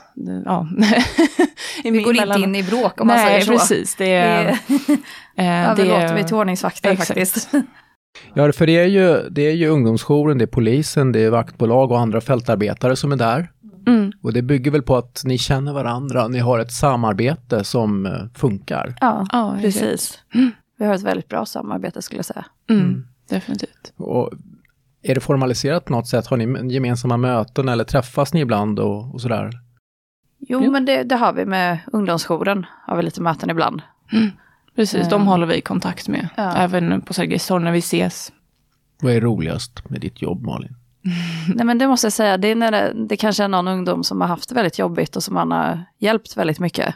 ja. 0.44 0.68
Vi 1.82 2.02
går 2.02 2.16
inte 2.16 2.40
in 2.40 2.54
i 2.54 2.62
bråk 2.62 3.00
om 3.00 3.06
man 3.06 3.16
Nej, 3.16 3.26
säger 3.26 3.40
så. 3.40 3.52
precis. 3.52 3.94
Det 3.94 4.12
är, 4.12 4.48
eh, 4.48 4.56
det 5.36 5.82
överlåter 5.82 6.14
vi 6.14 6.24
till 6.24 6.34
ordningsvakter 6.34 6.96
faktiskt. 6.96 7.50
Ja, 8.34 8.52
för 8.52 8.66
det 8.66 8.78
är, 8.78 8.86
ju, 8.86 9.28
det 9.30 9.42
är 9.42 9.52
ju 9.52 9.68
ungdomsjouren, 9.68 10.38
det 10.38 10.44
är 10.44 10.46
polisen, 10.46 11.12
det 11.12 11.20
är 11.24 11.30
vaktbolag 11.30 11.90
och 11.90 11.98
andra 12.00 12.20
fältarbetare 12.20 12.96
som 12.96 13.12
är 13.12 13.16
där. 13.16 13.50
Mm, 13.86 14.12
Och 14.22 14.32
det 14.32 14.42
bygger 14.42 14.70
väl 14.70 14.82
på 14.82 14.96
att 14.96 15.22
ni 15.24 15.38
känner 15.38 15.72
varandra, 15.72 16.28
ni 16.28 16.38
har 16.38 16.58
ett 16.58 16.72
samarbete 16.72 17.64
som 17.64 18.06
eh, 18.06 18.12
funkar. 18.34 18.94
Ja, 19.00 19.26
ja, 19.32 19.56
precis. 19.60 19.80
precis. 19.82 20.22
Vi 20.78 20.84
har 20.84 20.94
ett 20.94 21.02
väldigt 21.02 21.28
bra 21.28 21.46
samarbete 21.46 22.02
skulle 22.02 22.18
jag 22.18 22.24
säga. 22.24 22.44
Mm, 22.70 23.06
definitivt. 23.28 23.92
Och 23.96 24.30
är 25.02 25.14
det 25.14 25.20
formaliserat 25.20 25.84
på 25.84 25.92
något 25.92 26.08
sätt? 26.08 26.26
Har 26.26 26.36
ni 26.36 26.72
gemensamma 26.74 27.16
möten 27.16 27.68
eller 27.68 27.84
träffas 27.84 28.34
ni 28.34 28.40
ibland 28.40 28.78
och, 28.78 29.14
och 29.14 29.20
sådär? 29.20 29.50
Jo, 30.38 30.60
Jo. 30.64 30.70
men 30.70 30.84
det, 30.84 31.02
det 31.02 31.16
har 31.16 31.32
vi 31.32 31.44
med 31.46 31.78
ungdomsjouren. 31.92 32.66
Har 32.86 32.96
vi 32.96 33.02
lite 33.02 33.22
möten 33.22 33.50
ibland. 33.50 33.82
Precis, 34.76 35.08
de 35.08 35.22
Eh. 35.22 35.28
håller 35.28 35.46
vi 35.46 35.60
kontakt 35.60 36.08
med. 36.08 36.28
Ja. 36.36 36.56
Även 36.56 37.00
på 37.02 37.14
Sergels 37.14 37.46
torg 37.46 37.64
när 37.64 37.72
vi 37.72 37.78
ses. 37.78 38.32
Vad 39.02 39.12
är 39.12 39.20
roligast 39.20 39.90
med 39.90 40.00
ditt 40.00 40.22
jobb, 40.22 40.42
Malin? 40.42 40.76
Nej 41.54 41.66
men 41.66 41.78
det 41.78 41.88
måste 41.88 42.06
jag 42.06 42.12
säga, 42.12 42.36
det 42.36 42.48
är 42.48 42.54
när 42.54 42.70
det, 42.70 42.92
det 43.08 43.16
kanske 43.16 43.44
är 43.44 43.48
någon 43.48 43.68
ungdom 43.68 44.04
som 44.04 44.20
har 44.20 44.28
haft 44.28 44.48
det 44.48 44.54
väldigt 44.54 44.78
jobbigt 44.78 45.16
och 45.16 45.22
som 45.22 45.34
man 45.34 45.50
har 45.50 45.84
hjälpt 45.98 46.36
väldigt 46.36 46.58
mycket. 46.60 46.94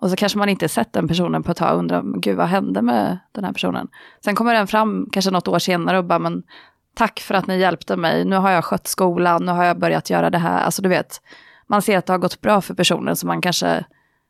Och 0.00 0.10
så 0.10 0.16
kanske 0.16 0.38
man 0.38 0.48
inte 0.48 0.68
sett 0.68 0.92
den 0.92 1.08
personen 1.08 1.42
på 1.42 1.50
ett 1.50 1.56
tag 1.56 1.72
och 1.72 1.78
undrar, 1.78 2.20
gud 2.20 2.36
vad 2.36 2.46
hände 2.46 2.82
med 2.82 3.18
den 3.32 3.44
här 3.44 3.52
personen? 3.52 3.88
Sen 4.24 4.34
kommer 4.34 4.54
den 4.54 4.66
fram 4.66 5.08
kanske 5.12 5.30
något 5.30 5.48
år 5.48 5.58
senare 5.58 5.98
och 5.98 6.04
bara, 6.04 6.18
men 6.18 6.42
tack 6.94 7.20
för 7.20 7.34
att 7.34 7.46
ni 7.46 7.58
hjälpte 7.58 7.96
mig, 7.96 8.24
nu 8.24 8.36
har 8.36 8.50
jag 8.50 8.64
skött 8.64 8.86
skolan, 8.86 9.44
nu 9.46 9.52
har 9.52 9.64
jag 9.64 9.78
börjat 9.78 10.10
göra 10.10 10.30
det 10.30 10.38
här. 10.38 10.60
Alltså 10.64 10.82
du 10.82 10.88
vet, 10.88 11.20
man 11.66 11.82
ser 11.82 11.98
att 11.98 12.06
det 12.06 12.12
har 12.12 12.18
gått 12.18 12.40
bra 12.40 12.60
för 12.60 12.74
personen 12.74 13.16
som 13.16 13.26
man 13.26 13.40
kanske, 13.40 13.84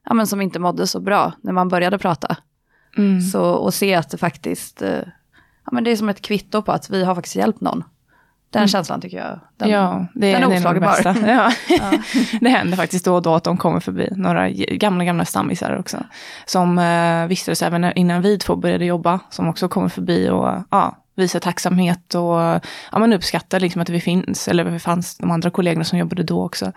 ja 0.05 0.15
men 0.15 0.27
som 0.27 0.41
inte 0.41 0.59
mådde 0.59 0.87
så 0.87 1.01
bra 1.01 1.33
när 1.43 1.53
man 1.53 1.69
började 1.69 1.99
prata. 1.99 2.37
Mm. 2.99 3.21
Så, 3.21 3.43
och 3.45 3.75
se 3.75 3.95
att 3.95 4.11
det 4.11 4.19
faktiskt, 4.19 4.83
eh, 4.83 4.91
ja 5.65 5.73
men 5.73 5.85
det 5.85 5.91
är 5.91 5.97
som 5.97 6.09
ett 6.09 6.23
kvitto 6.23 6.63
på 6.63 6.73
att 6.73 6.91
vi 6.91 7.05
har 7.05 7.15
faktiskt 7.15 7.37
hjälpt 7.37 7.61
någon. 7.61 7.85
Den 8.51 8.61
Mm. 8.61 8.69
känslan 8.69 9.01
tycker 9.01 9.17
jag, 9.19 9.41
den, 9.57 9.71
ja, 9.71 10.07
det, 10.15 10.33
den 10.33 10.43
är 10.53 10.57
oslagbar. 10.57 10.97
Ja. 11.29 11.53
Ja. 11.69 11.93
det 12.41 12.49
händer 12.49 12.77
faktiskt 12.77 13.05
då 13.05 13.15
och 13.15 13.23
då 13.23 13.35
att 13.35 13.45
de 13.45 13.57
kommer 13.57 13.81
förbi, 13.81 14.09
några 14.17 14.51
gamla, 14.51 15.05
gamla 15.05 15.25
stammisar 15.25 15.79
också. 15.79 15.99
Som 16.47 16.79
eh, 16.79 17.27
vistades 17.27 17.63
även 17.63 17.93
innan 17.99 18.23
vi 18.23 18.39
två 18.39 18.57
började 18.57 18.85
jobba, 18.85 19.21
som 19.31 19.49
också 19.49 19.69
kommer 19.69 19.89
förbi 19.89 20.29
och 20.31 20.55
ja, 20.71 20.97
visar 21.15 21.41
tacksamhet 21.41 22.15
och 22.15 22.41
ja, 22.93 22.99
men 22.99 23.13
uppskattar 23.13 23.61
liksom 23.61 23.83
att 23.83 23.89
vi 23.89 24.01
finns, 24.01 24.49
eller 24.49 24.65
det 24.65 24.79
fanns 24.79 25.19
de 25.19 25.31
andra 25.31 25.51
kollegorna 25.51 25.85
som 25.85 25.99
jobbade 25.99 26.23
då 26.23 26.45
också. 26.45 26.73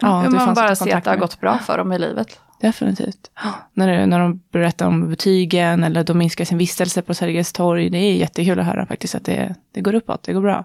Ja, 0.00 0.18
att 0.18 0.24
det 0.24 0.30
man 0.30 0.54
bara 0.54 0.76
ser 0.76 0.96
att 0.96 1.04
det 1.04 1.10
har 1.10 1.16
gått 1.16 1.40
bra 1.40 1.58
för 1.58 1.78
dem 1.78 1.92
i 1.92 1.98
livet. 1.98 2.40
Definitivt. 2.60 3.30
När, 3.74 4.06
när 4.06 4.18
de 4.18 4.42
berättar 4.52 4.86
om 4.86 5.08
betygen 5.10 5.84
eller 5.84 6.04
de 6.04 6.18
minskar 6.18 6.44
sin 6.44 6.58
vistelse 6.58 7.02
på 7.02 7.14
Sergels 7.14 7.52
torg, 7.52 7.90
det 7.90 7.98
är 7.98 8.14
jättekul 8.16 8.60
att 8.60 8.66
höra 8.66 8.86
faktiskt 8.86 9.14
att 9.14 9.24
det, 9.24 9.54
det 9.72 9.80
går 9.80 9.94
uppåt, 9.94 10.22
det 10.22 10.32
går 10.32 10.40
bra. 10.40 10.64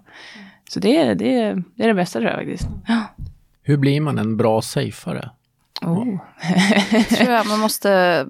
Så 0.70 0.80
det, 0.80 1.14
det, 1.14 1.54
det 1.76 1.84
är 1.84 1.88
det 1.88 1.94
bästa 1.94 2.20
tror 2.20 2.32
jag 2.32 2.40
faktiskt. 2.40 2.68
Hur 3.64 3.78
blir 3.78 4.02
man 4.02 4.18
en 4.20 4.38
bra 4.38 4.62
safeare? 4.62 5.30
Oh. 5.82 6.18
tror 7.18 7.32
jag 7.32 7.48
man 7.48 7.60
måste 7.60 8.26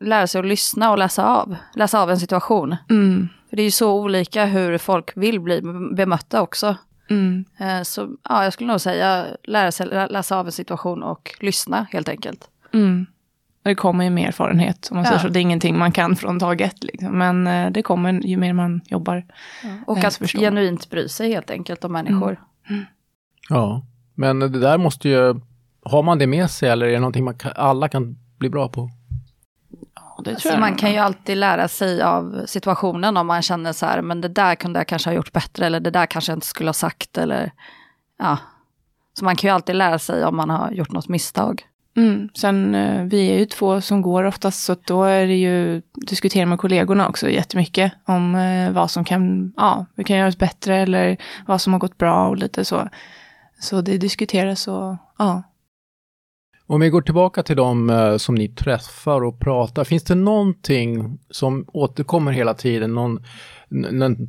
lära 0.00 0.26
sig 0.26 0.38
att 0.38 0.46
lyssna 0.46 0.90
och 0.90 0.98
läsa 0.98 1.24
av. 1.26 1.56
Läsa 1.74 2.00
av 2.02 2.10
en 2.10 2.18
situation. 2.20 2.76
Mm. 2.90 3.28
För 3.50 3.56
det 3.56 3.62
är 3.62 3.64
ju 3.64 3.70
så 3.70 3.92
olika 4.00 4.44
hur 4.44 4.78
folk 4.78 5.12
vill 5.16 5.40
bli 5.40 5.60
bemötta 5.96 6.42
också. 6.42 6.76
Mm. 7.10 7.44
Eh, 7.58 7.82
Så 7.82 8.08
ja, 8.28 8.44
jag 8.44 8.52
skulle 8.52 8.72
nog 8.72 8.80
säga 8.80 9.26
lära 9.44 9.72
sig 9.72 9.86
lä- 9.86 10.06
läsa 10.08 10.36
av 10.38 10.46
en 10.46 10.52
situation 10.52 11.02
och 11.02 11.30
lyssna 11.40 11.86
helt 11.92 12.08
enkelt. 12.08 12.48
Mm. 12.76 13.06
Och 13.64 13.68
Det 13.68 13.74
kommer 13.74 14.04
ju 14.04 14.10
med 14.10 14.28
erfarenhet, 14.28 14.88
om 14.90 14.96
man 14.96 15.04
Ja. 15.04 15.10
säger 15.10 15.22
så. 15.22 15.28
Det 15.28 15.38
är 15.38 15.40
ingenting 15.40 15.78
man 15.78 15.92
kan 15.92 16.16
från 16.16 16.38
dag 16.38 16.60
ett. 16.60 16.84
Liksom. 16.84 17.18
Men 17.18 17.46
eh, 17.46 17.70
det 17.70 17.82
kommer 17.82 18.12
ju 18.12 18.36
mer 18.36 18.52
man 18.52 18.80
jobbar. 18.86 19.24
Och 19.86 19.98
Jag 19.98 20.04
att 20.06 20.14
förstår. 20.16 20.40
genuint 20.40 20.90
bry 20.90 21.08
sig 21.08 21.32
helt 21.32 21.50
enkelt 21.50 21.84
om 21.84 21.92
människor. 21.92 22.40
Ja, 23.48 23.82
men 24.14 24.38
det 24.38 24.48
där 24.60 24.78
måste 24.78 25.08
ju... 25.08 25.40
Har 25.82 26.02
man 26.02 26.18
det 26.18 26.26
med 26.26 26.50
sig 26.50 26.68
eller 26.68 26.86
är 26.86 26.92
det 26.92 26.98
någonting 27.00 27.24
man 27.24 27.34
kan, 27.38 27.52
alla 27.56 27.88
kan 27.88 28.16
bli 28.38 28.50
bra 28.50 28.68
på? 28.68 28.90
Ja, 29.94 30.22
det 30.24 30.40
Så 30.40 30.58
man 30.58 30.74
kan 30.74 30.92
ju 30.92 30.98
alltid 30.98 31.36
lära 31.36 31.68
sig 31.68 32.02
av 32.02 32.42
situationen 32.46 33.16
om 33.16 33.26
man 33.26 33.42
känner 33.42 33.72
så 33.72 33.86
här, 33.86 34.02
men 34.02 34.20
det 34.20 34.28
där 34.28 34.54
kunde 34.54 34.78
jag 34.80 34.86
kanske 34.86 35.10
ha 35.10 35.14
gjort 35.14 35.32
bättre 35.32 35.66
eller 35.66 35.80
det 35.80 35.90
där 35.90 36.06
kanske 36.06 36.32
jag 36.32 36.36
inte 36.36 36.46
skulle 36.46 36.68
ha 36.68 36.72
sagt 36.74 37.18
eller 37.18 37.52
ja. 38.18 38.38
Så 39.18 39.24
man 39.24 39.36
kan 39.36 39.48
ju 39.48 39.54
alltid 39.54 39.74
lära 39.76 39.98
sig 39.98 40.24
om 40.24 40.36
man 40.36 40.50
har 40.50 40.70
gjort 40.70 40.92
något 40.92 41.08
misstag. 41.08 41.62
Mm. 41.96 42.28
Sen, 42.34 42.74
eh, 42.74 43.04
vi 43.04 43.30
är 43.30 43.38
ju 43.38 43.46
två 43.46 43.80
som 43.80 44.02
går 44.02 44.24
oftast, 44.24 44.64
så 44.64 44.72
att 44.72 44.86
då 44.86 45.04
är 45.04 45.26
det 45.26 45.34
ju 45.34 45.82
diskutera 45.94 46.46
med 46.46 46.58
kollegorna 46.58 47.08
också 47.08 47.30
jättemycket 47.30 47.92
om 48.04 48.34
eh, 48.34 48.72
vad 48.72 48.90
som 48.90 49.04
kan, 49.04 49.52
ja, 49.56 49.86
vi 49.94 50.04
kan 50.04 50.16
göras 50.16 50.38
bättre 50.38 50.76
eller 50.76 51.16
vad 51.46 51.60
som 51.60 51.72
har 51.72 51.80
gått 51.80 51.98
bra 51.98 52.28
och 52.28 52.36
lite 52.36 52.64
så. 52.64 52.88
Så 53.60 53.80
det 53.80 53.98
diskuteras 53.98 54.68
och, 54.68 54.96
ja. 55.18 55.42
Om 56.68 56.80
vi 56.80 56.90
går 56.90 57.02
tillbaka 57.02 57.42
till 57.42 57.56
de 57.56 57.90
eh, 57.90 58.16
som 58.16 58.34
ni 58.34 58.48
träffar 58.48 59.24
och 59.24 59.40
pratar, 59.40 59.84
finns 59.84 60.04
det 60.04 60.14
någonting 60.14 61.18
som 61.30 61.64
återkommer 61.72 62.32
hela 62.32 62.54
tiden? 62.54 62.94
Någon, 62.94 63.24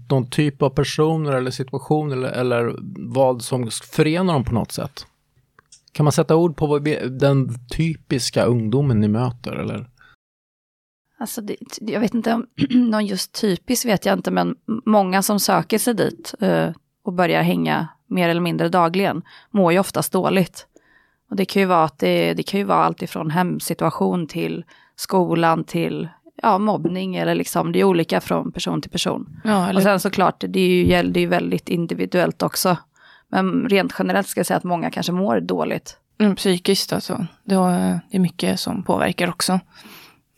någon 0.10 0.30
typ 0.30 0.62
av 0.62 0.70
personer 0.70 1.32
eller 1.32 1.52
situation 1.52 2.12
eller, 2.12 2.30
eller 2.30 2.76
vad 2.98 3.42
som 3.42 3.70
förenar 3.72 4.34
dem 4.34 4.44
på 4.44 4.54
något 4.54 4.72
sätt? 4.72 5.06
Kan 5.98 6.04
man 6.04 6.12
sätta 6.12 6.36
ord 6.36 6.58
på 6.58 6.68
vad, 6.68 6.84
vi- 6.84 7.10
den 7.10 7.50
typiska 7.70 8.44
ungdomen 8.46 9.00
ni 9.00 9.08
möter 9.08 9.52
eller? 9.52 9.90
Alltså 11.20 11.42
det, 11.42 11.56
jag 11.82 12.00
vet 12.00 12.14
inte 12.14 12.34
om 12.34 12.46
någon 12.70 13.06
just 13.06 13.42
typisk 13.42 13.86
vet 13.86 14.06
jag 14.06 14.14
inte, 14.18 14.32
men 14.32 14.56
många 14.86 15.22
som 15.22 15.40
söker 15.40 15.78
sig 15.78 15.94
dit 15.94 16.34
eh, 16.40 16.70
och 17.04 17.14
börjar 17.14 17.42
hänga 17.42 17.88
mer 18.08 18.30
eller 18.30 18.42
mindre 18.42 18.70
dagligen 18.70 19.22
mår 19.52 19.74
ju 19.74 19.80
oftast 19.80 20.12
dåligt. 20.14 20.68
Och 21.30 21.36
det 21.36 21.46
kan 21.46 21.62
ju 21.62 21.66
vara, 21.66 21.84
att 21.84 22.00
det, 22.00 22.34
det 22.34 22.44
kan 22.44 22.60
ju 22.60 22.64
vara 22.64 22.84
allt 22.84 23.02
ifrån 23.02 23.32
hemsituation 23.32 24.28
till 24.28 24.66
skolan 24.96 25.64
till 25.64 26.08
ja, 26.44 26.58
mobbning 26.58 27.16
eller 27.16 27.36
liksom, 27.36 27.72
det 27.72 27.80
är 27.80 27.84
olika 27.84 28.22
från 28.22 28.52
person 28.52 28.82
till 28.82 28.92
person. 28.92 29.40
ja 29.44 29.64
Och 29.64 29.70
eller, 29.70 29.82
sen 29.82 30.00
såklart, 30.00 30.44
det 30.48 30.60
är 30.60 30.70
ju, 30.70 31.10
det 31.12 31.20
är 31.20 31.22
ju 31.22 31.28
väldigt 31.28 31.70
individuellt 31.70 32.44
också. 32.44 32.78
Men 33.32 33.70
rent 33.70 33.94
generellt 34.00 34.28
ska 34.28 34.40
jag 34.40 34.46
säga 34.46 34.58
att 34.58 34.64
många 34.64 34.92
kanske 34.92 35.12
mår 35.12 35.40
dåligt. 35.40 35.98
mm, 36.20 36.36
psykiskt 36.36 36.94
alltså. 36.94 37.26
Det 37.44 37.56
är 38.12 38.20
mycket 38.20 38.60
som 38.60 38.84
påverkar 38.84 39.30
också. 39.30 39.60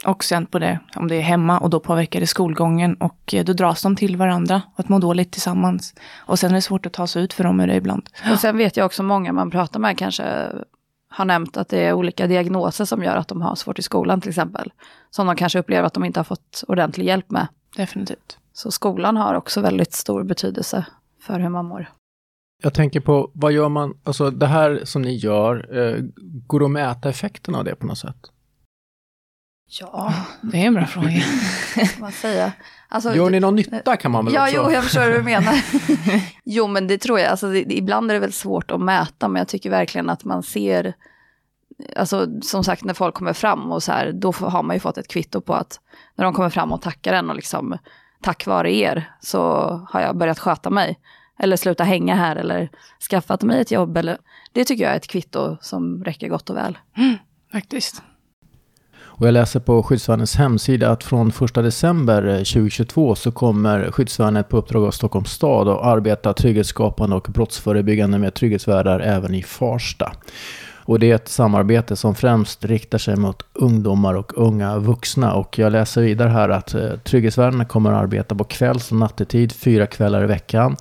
Och 0.06 0.24
sen 0.24 0.46
på 0.46 0.60
det, 0.60 0.80
om 0.96 1.08
det 1.08 1.16
är 1.16 1.22
hemma 1.22 1.60
och 1.60 1.70
då 1.70 1.80
påverkar 1.80 2.20
det 2.20 2.28
skolgången 2.28 2.96
och 2.96 3.34
eh, 3.34 3.46
då 3.46 3.54
dras 3.54 3.82
de 3.82 3.96
till 3.96 4.18
varandra 4.18 4.62
och 4.74 4.80
att 4.80 4.90
må 4.90 5.00
dåligt 5.00 5.32
tillsammans. 5.32 5.94
Och 6.18 6.40
sen 6.40 6.52
är 6.52 6.56
det 6.56 6.62
svårt 6.62 6.86
att 6.86 6.94
ta 6.94 7.08
sig 7.08 7.24
ut 7.24 7.34
för 7.34 7.44
dem 7.44 7.60
ur 7.60 7.68
det 7.68 7.76
ibland. 7.76 8.10
Och 8.32 8.40
sen 8.40 8.58
vet 8.58 8.78
jag 8.78 8.86
också 8.86 9.04
många 9.04 9.34
man 9.34 9.52
pratar 9.52 9.80
med 9.80 9.98
kanske 9.98 10.52
har 11.10 11.26
nämnt 11.26 11.58
att 11.58 11.70
det 11.70 11.80
är 11.80 11.94
olika 11.94 12.28
diagnoser 12.28 12.86
som 12.86 13.04
gör 13.04 13.16
att 13.16 13.28
de 13.28 13.42
har 13.42 13.56
svårt 13.56 13.80
i 13.80 13.82
skolan 13.82 14.22
till 14.22 14.30
exempel. 14.30 14.72
Som 15.10 15.28
de 15.28 15.36
kanske 15.36 15.60
upplever 15.60 15.88
att 15.88 15.94
de 15.94 16.06
inte 16.06 16.20
har 16.20 16.26
fått 16.26 16.64
ordentlig 16.68 17.06
hjälp 17.06 17.32
med. 17.32 17.48
Definitivt. 17.76 18.38
Så 18.54 18.72
skolan 18.72 19.18
har 19.18 19.34
också 19.34 19.62
väldigt 19.62 19.94
stor 19.94 20.24
betydelse 20.24 20.86
för 21.22 21.40
hur 21.40 21.50
man 21.50 21.66
mår. 21.66 21.90
Jag 22.62 22.74
tänker 22.74 23.00
på, 23.00 23.32
vad 23.34 23.52
gör 23.52 23.70
man, 23.70 23.94
alltså 24.04 24.32
det 24.32 24.48
här 24.48 24.82
som 24.84 25.02
ni 25.02 25.16
gör, 25.16 25.78
eh, 25.78 26.04
går 26.48 26.60
det 26.60 26.66
att 26.66 26.72
mäta 26.72 27.10
effekten 27.10 27.56
av 27.56 27.64
det 27.64 27.76
på 27.76 27.86
något 27.88 27.98
sätt? 27.98 28.18
Ja, 29.80 30.14
Det 30.42 30.58
är 30.58 30.66
en 30.68 30.74
bra 30.74 30.86
fråga. 30.86 31.10
man 32.00 32.12
säga. 32.12 32.52
Alltså, 32.88 33.16
Gör 33.16 33.30
ni 33.30 33.40
någon 33.40 33.56
nytta 33.56 33.98
kan 33.98 34.12
man 34.12 34.26
väl 34.26 34.34
Ja, 34.34 34.44
också? 34.44 34.56
jo, 34.56 34.72
jag 34.72 34.84
förstår 34.84 35.02
hur 35.02 35.14
du 35.14 35.24
menar. 35.24 35.54
jo, 36.46 36.68
men 36.68 36.88
det 36.88 36.98
tror 36.98 37.20
jag. 37.20 37.30
Alltså, 37.30 37.48
det, 37.52 37.74
ibland 37.78 38.10
är 38.12 38.14
det 38.14 38.20
väl 38.20 38.34
svårt 38.34 38.72
att 38.72 38.82
mäta, 38.82 39.28
men 39.28 39.40
jag 39.40 39.48
tycker 39.48 39.70
verkligen 39.70 40.10
att 40.10 40.24
man 40.24 40.44
ser, 40.44 40.94
alltså 41.96 42.28
som 42.42 42.64
sagt 42.64 42.84
när 42.84 42.94
folk 42.94 43.16
kommer 43.16 43.34
fram 43.34 43.72
och 43.72 43.84
så 43.84 43.92
här, 43.92 44.12
då 44.12 44.32
har 44.32 44.64
man 44.64 44.76
ju 44.76 44.80
fått 44.80 44.98
ett 44.98 45.08
kvitto 45.08 45.42
på 45.42 45.54
att 45.54 45.80
när 46.16 46.26
de 46.26 46.34
kommer 46.34 46.50
fram 46.50 46.72
och 46.72 46.82
tackar 46.82 47.14
en 47.14 47.30
och 47.30 47.36
liksom, 47.36 47.78
tack 48.22 48.46
vare 48.48 48.76
er 48.76 49.12
så 49.22 49.42
har 49.90 50.02
jag 50.02 50.18
börjat 50.18 50.40
sköta 50.40 50.70
mig. 50.70 51.00
Eller 51.40 51.58
sluta 51.58 51.84
hänga 51.84 52.16
här 52.16 52.36
eller 52.36 52.70
skaffat 53.10 53.44
mig 53.44 53.62
ett 53.62 53.72
jobb. 53.72 53.98
Eller, 53.98 54.18
det 54.54 54.66
tycker 54.66 54.84
jag 54.84 54.94
är 54.94 54.98
ett 54.98 55.08
kvitto 55.08 55.58
som 55.62 56.04
räcker 56.04 56.28
gott 56.28 56.50
och 56.50 56.56
väl. 56.56 56.78
Faktiskt. 57.52 58.02
Och 59.20 59.28
jag 59.28 59.34
läser 59.34 59.60
på 59.60 59.84
skyddsvärnets 59.84 60.36
hemsida 60.36 60.92
att 60.92 61.04
från 61.04 61.30
1 61.30 61.54
december 61.54 62.28
eh, 62.28 62.38
2022 62.38 63.16
så 63.16 63.32
kommer 63.32 63.92
skyddsvärnet 63.92 64.50
på 64.50 64.58
uppdrag 64.58 64.86
av 64.86 64.92
Stockholms 64.92 65.32
stad 65.32 65.68
att 65.68 65.86
arbeta 65.86 66.34
trygghetsskapande 66.34 67.16
och 67.16 67.28
brottsförebyggande 67.30 68.18
med 68.18 68.34
trygghetsvärdar 68.34 69.00
även 69.00 69.34
i 69.34 69.44
Farsta. 69.44 70.12
Och 70.90 71.00
det 71.00 71.12
är 71.12 71.16
ett 71.16 71.28
samarbete 71.28 71.96
som 71.96 72.16
främst 72.16 72.66
riktar 72.66 72.98
sig 72.98 73.16
mot 73.16 73.44
ungdomar 73.54 74.14
och 74.14 74.38
unga 74.38 74.78
vuxna. 74.78 75.34
Och 75.34 75.60
jag 75.60 75.72
läser 75.72 76.02
vidare 76.02 76.30
här 76.30 76.50
att 76.50 76.74
eh, 76.74 76.92
trygghetsvärdarna 77.04 77.66
kommer 77.66 77.92
att 77.92 78.02
arbeta 78.02 78.36
på 78.36 78.44
kvälls 78.44 78.92
och 78.92 78.98
nattetid 78.98 79.52
fyra 79.52 79.88
kvällar 79.88 80.24
i 80.24 80.28
veckan. 80.28 80.76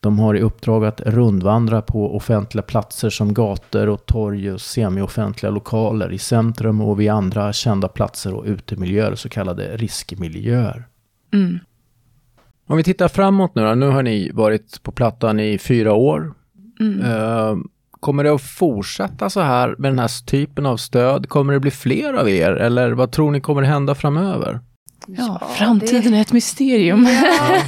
De 0.00 0.18
har 0.18 0.34
i 0.34 0.40
uppdrag 0.40 0.84
att 0.84 1.00
rundvandra 1.00 1.82
på 1.82 2.16
offentliga 2.16 2.62
platser 2.62 3.10
som 3.10 3.34
gator 3.34 3.88
och 3.88 4.06
torg 4.06 4.52
och 4.52 4.60
semi-offentliga 4.60 5.50
lokaler 5.50 6.12
i 6.12 6.18
centrum 6.18 6.80
och 6.80 7.00
vid 7.00 7.10
andra 7.10 7.52
kända 7.52 7.88
platser 7.88 8.34
och 8.34 8.44
utemiljöer, 8.44 9.14
så 9.14 9.28
kallade 9.28 9.76
riskmiljöer. 9.76 10.84
Mm. 11.32 11.58
Om 12.66 12.76
vi 12.76 12.82
tittar 12.82 13.08
framåt 13.08 13.54
nu 13.54 13.62
då, 13.62 13.74
nu 13.74 13.88
har 13.88 14.02
ni 14.02 14.30
varit 14.30 14.82
på 14.82 14.92
Plattan 14.92 15.40
i 15.40 15.58
fyra 15.58 15.92
år. 15.92 16.34
Mm. 16.80 17.00
Eh, 17.00 17.56
Kommer 18.00 18.24
det 18.24 18.34
att 18.34 18.42
fortsätta 18.42 19.30
så 19.30 19.40
här 19.40 19.74
med 19.78 19.90
den 19.90 19.98
här 19.98 20.26
typen 20.26 20.66
av 20.66 20.76
stöd? 20.76 21.28
Kommer 21.28 21.52
det 21.52 21.60
bli 21.60 21.70
fler 21.70 22.14
av 22.14 22.28
er 22.28 22.50
eller 22.50 22.92
vad 22.92 23.12
tror 23.12 23.30
ni 23.30 23.40
kommer 23.40 23.62
hända 23.62 23.94
framöver? 23.94 24.60
Ja, 25.06 25.38
framtiden 25.56 26.14
är 26.14 26.20
ett 26.20 26.32
mysterium. 26.32 27.08
Ja, 27.08 27.62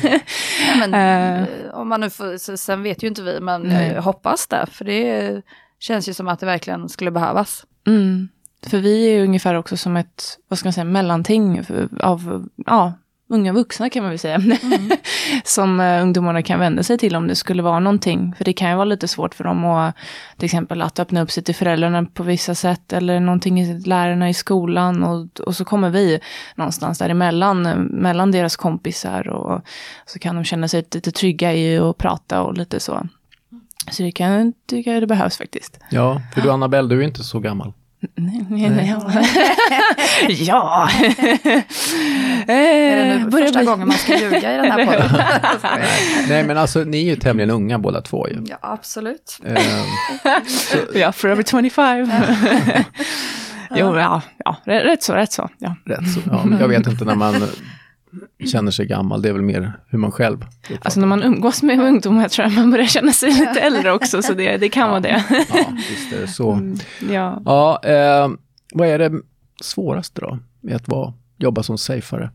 men, 0.86 0.94
Eh. 0.94 1.48
om 1.74 1.88
man 1.88 2.00
nu 2.00 2.10
får, 2.10 2.56
sen 2.56 2.82
vet 2.82 3.02
ju 3.02 3.08
inte 3.08 3.22
vi, 3.22 3.40
men 3.40 3.62
Nej. 3.62 3.98
hoppas 3.98 4.46
det. 4.46 4.66
För 4.70 4.84
det 4.84 5.42
känns 5.80 6.08
ju 6.08 6.14
som 6.14 6.28
att 6.28 6.40
det 6.40 6.46
verkligen 6.46 6.88
skulle 6.88 7.10
behövas. 7.10 7.64
Mm. 7.86 8.28
För 8.66 8.78
vi 8.78 9.08
är 9.08 9.14
ju 9.18 9.24
ungefär 9.24 9.54
också 9.54 9.76
som 9.76 9.96
ett, 9.96 10.38
vad 10.48 10.58
ska 10.58 10.66
man 10.66 10.72
säga, 10.72 10.84
mellanting 10.84 11.62
av 12.00 12.48
ja, 12.66 12.92
unga 13.32 13.52
vuxna 13.52 13.90
kan 13.90 14.02
man 14.02 14.10
väl 14.10 14.18
säga, 14.18 14.34
mm. 14.34 14.90
som 15.44 15.80
uh, 15.80 16.02
ungdomarna 16.02 16.42
kan 16.42 16.60
vända 16.60 16.82
sig 16.82 16.98
till 16.98 17.16
om 17.16 17.28
det 17.28 17.34
skulle 17.34 17.62
vara 17.62 17.80
någonting. 17.80 18.34
För 18.38 18.44
det 18.44 18.52
kan 18.52 18.70
ju 18.70 18.76
vara 18.76 18.84
lite 18.84 19.08
svårt 19.08 19.34
för 19.34 19.44
dem 19.44 19.64
att 19.64 19.96
till 20.36 20.44
exempel 20.44 20.82
att 20.82 20.98
öppna 20.98 21.22
upp 21.22 21.30
sig 21.30 21.42
till 21.42 21.54
föräldrarna 21.54 22.04
på 22.04 22.22
vissa 22.22 22.54
sätt 22.54 22.92
eller 22.92 23.20
någonting 23.20 23.60
i 23.60 23.80
lärarna 23.80 24.28
i 24.28 24.34
skolan 24.34 25.02
och, 25.02 25.40
och 25.40 25.56
så 25.56 25.64
kommer 25.64 25.90
vi 25.90 26.20
någonstans 26.54 26.98
däremellan, 26.98 27.62
mellan 27.90 28.30
deras 28.30 28.56
kompisar 28.56 29.28
och 29.28 29.62
så 30.06 30.18
kan 30.18 30.34
de 30.34 30.44
känna 30.44 30.68
sig 30.68 30.84
lite 30.94 31.12
trygga 31.12 31.54
i 31.54 31.78
att 31.78 31.98
prata 31.98 32.42
och 32.42 32.54
lite 32.54 32.80
så. 32.80 33.06
Så 33.90 34.02
det 34.02 34.12
kan 34.12 34.52
tycka 34.66 35.00
det 35.00 35.06
behövs 35.06 35.36
faktiskt. 35.36 35.80
Ja, 35.90 36.20
för 36.34 36.40
du 36.40 36.50
Annabelle, 36.50 36.88
du 36.88 37.00
är 37.00 37.04
inte 37.06 37.24
så 37.24 37.38
gammal. 37.38 37.72
Nej, 38.14 38.46
nej, 38.50 38.70
nej. 38.70 38.94
ja. 40.28 40.88
är 42.48 42.96
det 42.96 43.04
nu 43.04 43.14
eh, 43.14 43.30
första 43.30 43.64
gången 43.64 43.88
man 43.88 43.96
ska 43.96 44.16
ljuga 44.16 44.54
i 44.54 44.56
den 44.56 44.70
här 44.70 44.86
podden? 44.92 45.10
nej, 46.28 46.44
men 46.44 46.58
alltså 46.58 46.84
ni 46.84 46.98
är 46.98 47.04
ju 47.04 47.16
tämligen 47.16 47.50
unga 47.50 47.78
båda 47.78 48.00
två 48.00 48.28
ju. 48.28 48.44
Ja, 48.46 48.58
absolut. 48.60 49.40
ja, 50.94 51.12
forever 51.12 51.42
25. 51.42 52.10
jo, 53.74 53.98
ja, 53.98 54.22
ja, 54.44 54.56
rätt 54.64 55.02
så, 55.02 55.14
rätt 55.14 55.32
så. 55.32 55.48
Ja. 55.58 55.76
Rätt 55.84 56.12
så, 56.14 56.20
ja, 56.30 56.44
jag 56.60 56.68
vet 56.68 56.86
inte 56.86 57.04
när 57.04 57.14
man 57.14 57.48
känner 58.46 58.70
sig 58.70 58.86
gammal, 58.86 59.22
det 59.22 59.28
är 59.28 59.32
väl 59.32 59.42
mer 59.42 59.72
hur 59.88 59.98
man 59.98 60.12
själv 60.12 60.46
Alltså 60.80 61.00
när 61.00 61.06
man 61.06 61.22
umgås 61.22 61.62
med 61.62 61.80
ungdomar 61.80 62.28
tror 62.28 62.48
jag 62.48 62.54
man 62.54 62.70
börjar 62.70 62.86
känna 62.86 63.12
sig 63.12 63.30
lite 63.30 63.60
äldre 63.60 63.92
också, 63.92 64.22
så 64.22 64.34
det, 64.34 64.56
det 64.56 64.68
kan 64.68 64.82
ja, 64.82 64.88
vara 64.88 65.00
det. 65.00 65.24
ja, 65.30 65.72
visst 65.90 66.12
är 66.12 66.20
det 66.20 66.28
så. 66.28 66.52
Mm, 66.52 66.78
ja, 67.10 67.42
ja 67.44 67.80
eh, 67.84 68.30
vad 68.74 68.88
är 68.88 68.98
det 68.98 69.12
svåraste 69.60 70.20
då 70.20 70.38
med 70.60 70.76
att 70.76 70.88
vara, 70.88 71.12
jobba 71.38 71.62
som 71.62 71.78
safeare? 71.78 72.30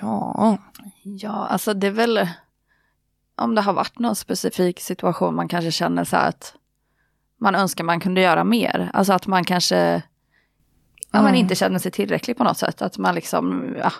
Ja. 0.00 0.58
Ja, 1.02 1.46
alltså 1.46 1.74
det 1.74 1.86
är 1.86 1.90
väl 1.90 2.28
om 3.36 3.54
det 3.54 3.60
har 3.60 3.72
varit 3.72 3.98
någon 3.98 4.16
specifik 4.16 4.80
situation 4.80 5.34
man 5.34 5.48
kanske 5.48 5.70
känner 5.70 6.04
så 6.04 6.16
här 6.16 6.28
att 6.28 6.54
man 7.40 7.54
önskar 7.54 7.84
man 7.84 8.00
kunde 8.00 8.20
göra 8.20 8.44
mer. 8.44 8.90
Alltså 8.92 9.12
att 9.12 9.26
man 9.26 9.44
kanske 9.44 10.02
ja, 11.12 11.18
mm. 11.18 11.24
man 11.24 11.34
inte 11.34 11.54
känner 11.54 11.78
sig 11.78 11.92
tillräcklig 11.92 12.36
på 12.36 12.44
något 12.44 12.58
sätt. 12.58 12.82
Att 12.82 12.98
man 12.98 13.14
liksom, 13.14 13.74
ja, 13.78 13.92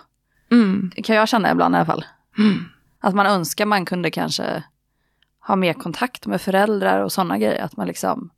Mm. 0.51 0.91
Kan 1.03 1.15
jag 1.15 1.29
känna 1.29 1.51
ibland 1.51 1.75
i 1.75 1.77
alla 1.77 1.85
fall. 1.85 2.05
Mm. 2.37 2.65
Att 2.99 3.15
man 3.15 3.25
önskar 3.25 3.65
man 3.65 3.85
kunde 3.85 4.11
kanske 4.11 4.63
ha 5.47 5.55
mer 5.55 5.73
kontakt 5.73 6.25
med 6.25 6.41
föräldrar 6.41 7.03
och 7.03 7.11
sådana 7.11 7.37
grejer. 7.37 7.63
Att 7.63 7.77
man 7.77 7.87
liksom, 7.87 8.29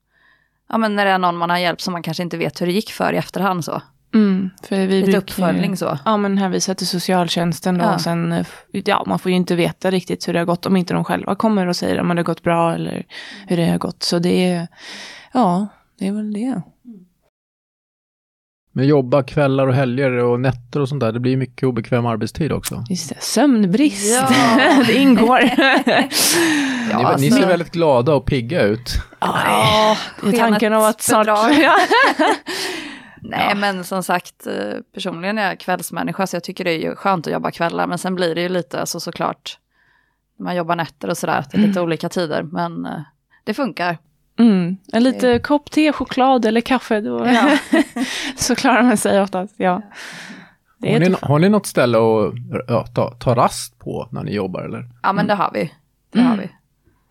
ja 0.69 0.77
men 0.77 0.95
när 0.95 1.05
det 1.05 1.11
är 1.11 1.17
någon 1.17 1.37
man 1.37 1.49
har 1.49 1.57
hjälpt 1.57 1.81
som 1.81 1.91
man 1.91 2.03
kanske 2.03 2.23
inte 2.23 2.37
vet 2.37 2.61
hur 2.61 2.65
det 2.65 2.73
gick 2.73 2.91
för 2.91 3.13
i 3.13 3.17
efterhand 3.17 3.65
så. 3.65 3.81
Mm, 4.13 4.49
för 4.63 4.87
vi 4.87 5.01
Lite 5.01 5.17
uppföljning 5.17 5.77
så. 5.77 5.99
Ja 6.05 6.17
men 6.17 6.37
hänvisa 6.37 6.75
till 6.75 6.87
socialtjänsten 6.87 7.77
då. 7.77 7.85
Ja. 7.85 7.93
Och 7.93 8.01
sen, 8.01 8.45
ja 8.71 9.03
man 9.07 9.19
får 9.19 9.31
ju 9.31 9.35
inte 9.35 9.55
veta 9.55 9.91
riktigt 9.91 10.27
hur 10.27 10.33
det 10.33 10.39
har 10.39 10.45
gått 10.45 10.65
om 10.65 10.77
inte 10.77 10.93
de 10.93 11.03
själva 11.03 11.35
kommer 11.35 11.67
och 11.67 11.75
säger 11.75 11.99
om 11.99 12.07
det 12.07 12.15
har 12.15 12.23
gått 12.23 12.43
bra 12.43 12.73
eller 12.73 13.05
hur 13.47 13.57
det 13.57 13.65
har 13.65 13.77
gått. 13.77 14.03
Så 14.03 14.19
det 14.19 14.51
är, 14.51 14.67
ja 15.33 15.67
det 15.99 16.07
är 16.07 16.11
väl 16.11 16.33
det. 16.33 16.61
Men 18.75 18.87
jobba 18.87 19.23
kvällar 19.23 19.67
och 19.67 19.73
helger 19.73 20.11
och 20.11 20.39
nätter 20.39 20.79
och 20.79 20.89
sånt 20.89 20.99
där, 20.99 21.11
det 21.11 21.19
blir 21.19 21.37
mycket 21.37 21.63
obekväm 21.63 22.05
arbetstid 22.05 22.51
också. 22.51 22.83
Just 22.89 23.09
det, 23.09 23.21
sömnbrist, 23.21 24.21
ja. 24.31 24.83
det 24.87 24.93
ingår. 24.93 25.39
ja, 25.57 26.07
ni, 26.87 26.93
alltså. 26.93 27.25
ni, 27.25 27.31
ser 27.31 27.47
väldigt 27.47 27.71
glada 27.71 28.13
och 28.13 28.25
pigga 28.25 28.61
ut. 28.61 28.89
Ja, 29.19 29.97
det 30.21 30.27
är 30.27 30.39
tanken 30.39 30.73
av 30.73 30.83
att 30.83 31.01
snart... 31.01 31.27
Nej, 33.25 33.45
ja. 33.49 33.55
men 33.55 33.83
som 33.83 34.03
sagt, 34.03 34.47
eh, 34.47 34.79
personligen 34.93 35.37
är 35.37 35.47
jag 35.47 35.59
kvällsmänniska, 35.59 36.27
så 36.27 36.35
jag 36.35 36.43
tycker 36.43 36.63
det 36.63 36.71
är 36.71 36.79
ju 36.79 36.95
skönt 36.95 37.27
att 37.27 37.33
jobba 37.33 37.51
kvällar, 37.51 37.87
men 37.87 37.97
sen 37.97 38.15
blir 38.15 38.35
det 38.35 38.41
ju 38.41 38.49
lite, 38.49 38.79
alltså 38.79 38.99
såklart, 38.99 39.57
man 40.39 40.55
jobbar 40.55 40.75
nätter 40.75 41.09
och 41.09 41.17
sådär, 41.17 41.41
till 41.41 41.59
lite 41.59 41.79
mm. 41.79 41.83
olika 41.83 42.09
tider, 42.09 42.43
men 42.43 42.85
eh, 42.85 43.01
det 43.43 43.53
funkar. 43.53 43.97
Mm. 44.39 44.77
En 44.93 45.03
liten 45.03 45.39
kopp 45.39 45.71
te, 45.71 45.91
choklad 45.91 46.45
eller 46.45 46.61
kaffe, 46.61 47.01
då, 47.01 47.27
ja. 47.27 47.57
så 48.35 48.55
klarar 48.55 48.83
man 48.83 48.97
sig 48.97 49.21
oftast. 49.21 49.53
Ja. 49.57 49.81
Har 50.91 50.99
ni, 50.99 51.15
har, 51.21 51.39
ni, 51.39 51.49
något 51.49 51.65
ställe 51.65 51.97
att 51.97 52.33
ja, 52.67 52.85
ta, 52.85 53.11
ta, 53.11 53.35
rast 53.35 53.79
på 53.79 54.07
när 54.11 54.23
ni 54.23 54.33
jobbar? 54.33 54.61
Eller? 54.61 54.89
Ja, 55.03 55.13
men 55.13 55.27
det 55.27 55.33
har 55.33 55.51
vi. 55.53 55.71
Det 56.13 56.19
mm. 56.19 56.31
har 56.31 56.37
vi. 56.37 56.49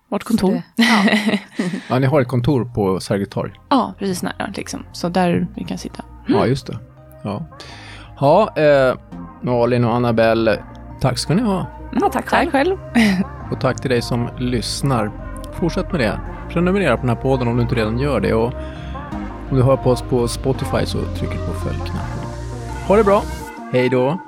Vårt 0.08 0.24
kontor. 0.24 0.62
Det, 0.76 0.82
ja. 0.82 1.04
ja, 1.88 1.98
ni 1.98 2.06
har 2.06 2.20
ett 2.20 2.28
kontor 2.28 2.64
på 2.64 3.00
Sergels 3.00 3.30
torg? 3.30 3.52
Ja, 3.68 3.94
precis 3.98 4.22
nära 4.22 4.52
liksom. 4.54 4.84
Så 4.92 5.08
där 5.08 5.46
vi 5.56 5.64
kan 5.64 5.78
sitta. 5.78 6.04
Mm. 6.28 6.40
Ja, 6.40 6.46
just 6.46 6.66
det. 6.66 6.78
Ja, 7.22 7.46
ja 8.20 8.56
eh, 8.56 8.94
Malin 9.42 9.84
och 9.84 9.94
Annabelle, 9.94 10.62
tack 11.00 11.18
ska 11.18 11.34
ni 11.34 11.42
ha. 11.42 11.66
Ja, 12.00 12.10
tack 12.12 12.28
själv. 12.28 12.50
Tack 12.50 12.52
själv. 12.52 12.76
och 13.50 13.60
tack 13.60 13.80
till 13.80 13.90
dig 13.90 14.02
som 14.02 14.28
lyssnar. 14.38 15.21
Fortsätt 15.62 15.92
med 15.92 16.00
det 16.00 16.20
prenumerera 16.50 16.96
på 16.96 17.00
den 17.00 17.16
här 17.16 17.22
podden 17.22 17.48
om 17.48 17.56
du 17.56 17.62
inte 17.62 17.74
redan 17.74 17.98
gör 17.98 18.20
det. 18.20 18.34
Och 18.34 18.52
om 19.50 19.56
du 19.56 19.62
hör 19.62 19.76
på 19.76 19.90
oss 19.90 20.02
på 20.02 20.28
Spotify 20.28 20.86
så 20.86 20.98
trycker 20.98 21.38
du 21.38 21.46
på 21.46 21.52
följknappen. 21.52 22.18
Ha 22.88 22.96
det 22.96 23.04
bra. 23.04 23.22
Hej 23.72 23.88
då. 23.88 24.18